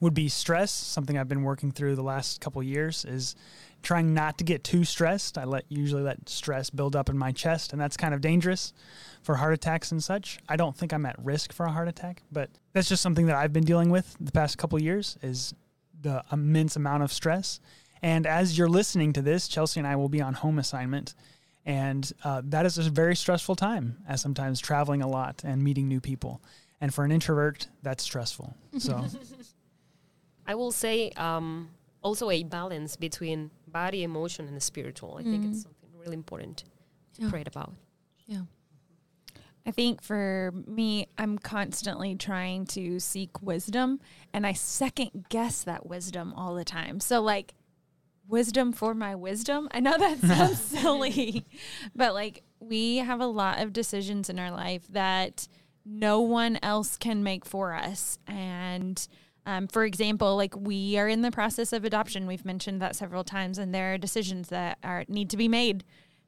would 0.00 0.14
be 0.14 0.28
stress, 0.28 0.70
something 0.70 1.16
I've 1.16 1.28
been 1.28 1.42
working 1.42 1.72
through 1.72 1.94
the 1.94 2.02
last 2.02 2.40
couple 2.40 2.62
years 2.62 3.04
is 3.04 3.36
trying 3.82 4.12
not 4.12 4.38
to 4.38 4.44
get 4.44 4.64
too 4.64 4.84
stressed. 4.84 5.38
I 5.38 5.44
let 5.44 5.64
usually 5.68 6.02
let 6.02 6.28
stress 6.28 6.70
build 6.70 6.94
up 6.94 7.08
in 7.08 7.16
my 7.16 7.32
chest 7.32 7.72
and 7.72 7.80
that's 7.80 7.96
kind 7.96 8.12
of 8.12 8.20
dangerous 8.20 8.72
for 9.22 9.36
heart 9.36 9.54
attacks 9.54 9.92
and 9.92 10.02
such. 10.02 10.38
I 10.48 10.56
don't 10.56 10.76
think 10.76 10.92
I'm 10.92 11.06
at 11.06 11.16
risk 11.22 11.52
for 11.52 11.64
a 11.64 11.72
heart 11.72 11.88
attack, 11.88 12.22
but 12.30 12.50
that's 12.72 12.88
just 12.88 13.02
something 13.02 13.26
that 13.26 13.36
I've 13.36 13.52
been 13.52 13.64
dealing 13.64 13.90
with 13.90 14.16
the 14.20 14.32
past 14.32 14.58
couple 14.58 14.80
years 14.80 15.18
is 15.22 15.54
the 16.00 16.22
immense 16.32 16.76
amount 16.76 17.02
of 17.02 17.12
stress. 17.12 17.60
And 18.02 18.26
as 18.26 18.56
you're 18.56 18.68
listening 18.68 19.12
to 19.14 19.22
this, 19.22 19.48
Chelsea 19.48 19.80
and 19.80 19.86
I 19.86 19.96
will 19.96 20.08
be 20.08 20.22
on 20.22 20.34
home 20.34 20.58
assignment 20.58 21.14
and 21.66 22.10
uh, 22.24 22.42
that 22.46 22.66
is 22.66 22.78
a 22.78 22.82
very 22.90 23.14
stressful 23.14 23.56
time, 23.56 23.98
as 24.08 24.20
sometimes 24.20 24.60
traveling 24.60 25.02
a 25.02 25.08
lot 25.08 25.42
and 25.44 25.62
meeting 25.62 25.88
new 25.88 26.00
people. 26.00 26.40
And 26.80 26.92
for 26.92 27.04
an 27.04 27.12
introvert, 27.12 27.68
that's 27.82 28.02
stressful. 28.02 28.56
So 28.78 29.04
I 30.46 30.54
will 30.54 30.72
say 30.72 31.10
um, 31.10 31.70
also 32.02 32.30
a 32.30 32.42
balance 32.42 32.96
between 32.96 33.50
body, 33.68 34.02
emotion, 34.02 34.48
and 34.48 34.62
spiritual. 34.62 35.16
I 35.18 35.22
mm 35.22 35.30
think 35.30 35.46
it's 35.46 35.62
something 35.62 35.90
really 35.98 36.14
important 36.16 36.64
to 37.14 37.22
yeah. 37.22 37.30
pray 37.30 37.44
about. 37.46 37.72
Yeah. 38.26 38.42
I 39.66 39.72
think 39.72 40.02
for 40.02 40.52
me, 40.66 41.06
I'm 41.18 41.38
constantly 41.38 42.14
trying 42.14 42.64
to 42.68 42.98
seek 42.98 43.42
wisdom 43.42 44.00
and 44.32 44.46
I 44.46 44.54
second 44.54 45.26
guess 45.28 45.64
that 45.64 45.86
wisdom 45.86 46.32
all 46.34 46.54
the 46.54 46.64
time. 46.64 46.98
So, 46.98 47.20
like, 47.20 47.52
wisdom 48.30 48.72
for 48.72 48.94
my 48.94 49.14
wisdom. 49.14 49.68
I 49.72 49.80
know 49.80 49.98
that 49.98 50.20
sounds 50.20 50.60
silly, 50.60 51.44
but 51.94 52.14
like 52.14 52.44
we 52.60 52.98
have 52.98 53.20
a 53.20 53.26
lot 53.26 53.60
of 53.60 53.72
decisions 53.72 54.30
in 54.30 54.38
our 54.38 54.50
life 54.50 54.86
that 54.90 55.48
no 55.84 56.20
one 56.20 56.58
else 56.62 56.96
can 56.96 57.22
make 57.22 57.44
for 57.44 57.74
us. 57.74 58.18
And 58.26 59.06
um, 59.46 59.66
for 59.66 59.84
example, 59.84 60.36
like 60.36 60.54
we 60.56 60.98
are 60.98 61.08
in 61.08 61.22
the 61.22 61.30
process 61.30 61.72
of 61.72 61.84
adoption. 61.84 62.26
We've 62.26 62.44
mentioned 62.44 62.80
that 62.82 62.96
several 62.96 63.24
times, 63.24 63.58
and 63.58 63.74
there 63.74 63.94
are 63.94 63.98
decisions 63.98 64.48
that 64.48 64.78
are 64.84 65.04
need 65.08 65.30
to 65.30 65.36
be 65.36 65.48
made, 65.48 65.84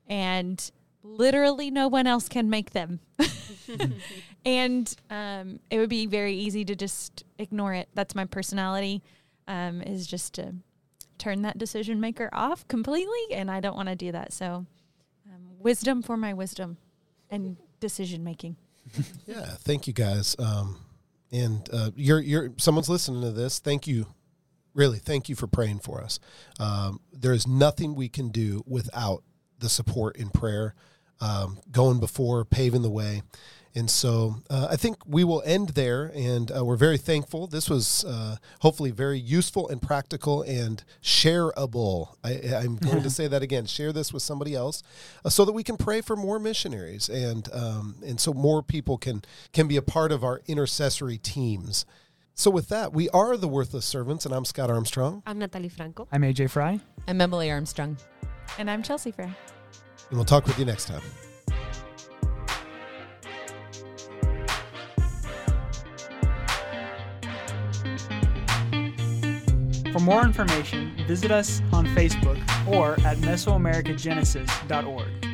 and 0.07 0.71
literally 1.03 1.71
no 1.71 1.88
one 1.88 2.07
else 2.07 2.29
can 2.29 2.49
make 2.49 2.71
them. 2.71 3.01
and 4.45 4.95
um, 5.11 5.61
it 5.71 5.79
would 5.79 5.91
be 5.91 6.07
very 6.07 6.35
easy 6.35 6.65
to 6.65 6.75
just 6.75 7.25
ignore 7.38 7.75
it. 7.75 7.88
That's 7.95 8.15
my 8.15 8.25
personality. 8.25 9.03
Um, 9.49 9.83
is 9.83 10.07
just 10.07 10.35
to 10.35 10.55
turn 11.23 11.43
that 11.43 11.57
decision 11.57 12.01
maker 12.01 12.29
off 12.33 12.67
completely, 12.67 13.33
and 13.33 13.51
I 13.51 13.61
don't 13.61 13.77
want 13.77 13.89
to 13.89 13.95
do 13.95 14.11
that. 14.13 14.33
So, 14.33 14.67
um, 15.27 15.43
wisdom 15.59 16.03
for 16.03 16.17
my 16.17 16.35
wisdom 16.35 16.77
and 17.31 17.57
decision 17.79 18.25
making. 18.25 18.57
yeah, 19.27 19.45
thank 19.61 19.87
you 19.87 19.93
guys. 19.93 20.35
Um, 20.39 20.79
and 21.31 21.69
uh, 21.73 21.91
you're 21.95 22.21
you're 22.21 22.51
someone's 22.59 22.89
listening 22.89 23.23
to 23.23 23.31
this. 23.31 23.61
Thank 23.61 23.87
you, 23.87 24.07
really. 24.75 24.99
Thank 24.99 25.29
you 25.29 25.37
for 25.37 25.47
praying 25.47 25.79
for 25.79 26.01
us. 26.03 26.19
Um, 26.59 27.01
there 27.13 27.33
is 27.33 27.47
nothing 27.47 27.95
we 27.95 28.09
can 28.09 28.31
do 28.31 28.65
without 28.67 29.23
the 29.61 29.69
support 29.69 30.17
in 30.17 30.29
prayer, 30.29 30.75
um, 31.21 31.61
going 31.71 32.01
before, 32.01 32.45
paving 32.45 32.83
the 32.83 32.91
way. 32.91 33.23
And 33.75 33.91
so 33.91 34.37
uh, 34.51 34.69
I 34.71 34.77
think 34.77 34.99
we 35.07 35.25
will 35.25 35.43
end 35.47 35.71
there, 35.71 36.13
and 36.15 36.51
uh, 36.55 36.65
we're 36.65 36.77
very 36.77 36.99
thankful. 36.99 37.47
This 37.47 37.71
was 37.71 38.05
uh, 38.05 38.37
hopefully 38.61 38.91
very 38.91 39.19
useful 39.19 39.69
and 39.69 39.81
practical 39.81 40.43
and 40.43 40.85
shareable. 41.03 42.17
I, 42.23 42.33
am 42.65 42.77
going 42.77 43.03
to 43.03 43.11
say 43.11 43.29
that 43.29 43.43
again. 43.43 43.65
Share 43.65 43.93
this 43.93 44.13
with 44.13 44.23
somebody 44.23 44.55
else, 44.55 44.83
uh, 45.25 45.31
so 45.31 45.47
that 45.47 45.53
we 45.53 45.65
can 45.65 45.79
pray 45.79 46.03
for 46.03 46.17
more 46.17 46.39
missionaries, 46.39 47.09
and 47.09 47.49
um, 47.55 47.97
and 48.05 48.21
so 48.21 48.35
more 48.35 48.63
people 48.63 48.99
can 48.99 49.23
can 49.53 49.69
be 49.69 49.79
a 49.79 49.83
part 49.83 50.13
of 50.13 50.23
our 50.23 50.43
intercessory 50.47 51.17
teams. 51.17 51.87
So 52.35 52.51
with 52.51 52.69
that, 52.69 52.93
we 52.93 53.09
are 53.11 53.37
the 53.37 53.49
worthless 53.49 53.87
servants, 53.87 54.27
and 54.27 54.35
I'm 54.35 54.45
Scott 54.45 54.71
Armstrong. 54.71 55.23
I'm 55.27 55.39
Natalie 55.39 55.69
Franco. 55.69 56.09
I'm 56.13 56.23
AJ 56.23 56.51
Fry. 56.51 56.81
I'm 57.09 57.21
Emily 57.21 57.51
Armstrong. 57.51 57.97
And 58.59 58.71
I'm 58.71 58.83
Chelsea 58.83 59.13
Fry. 59.13 59.25
And 59.25 60.19
we'll 60.19 60.25
talk 60.25 60.47
with 60.47 60.59
you 60.59 60.65
next 60.65 60.87
time. 60.87 61.03
For 69.93 70.01
more 70.01 70.25
information, 70.25 70.93
visit 71.07 71.31
us 71.31 71.63
on 71.73 71.87
Facebook 71.89 72.41
or 72.67 72.95
at 73.07 73.19
Mesoamericagenesis.org. 73.19 75.32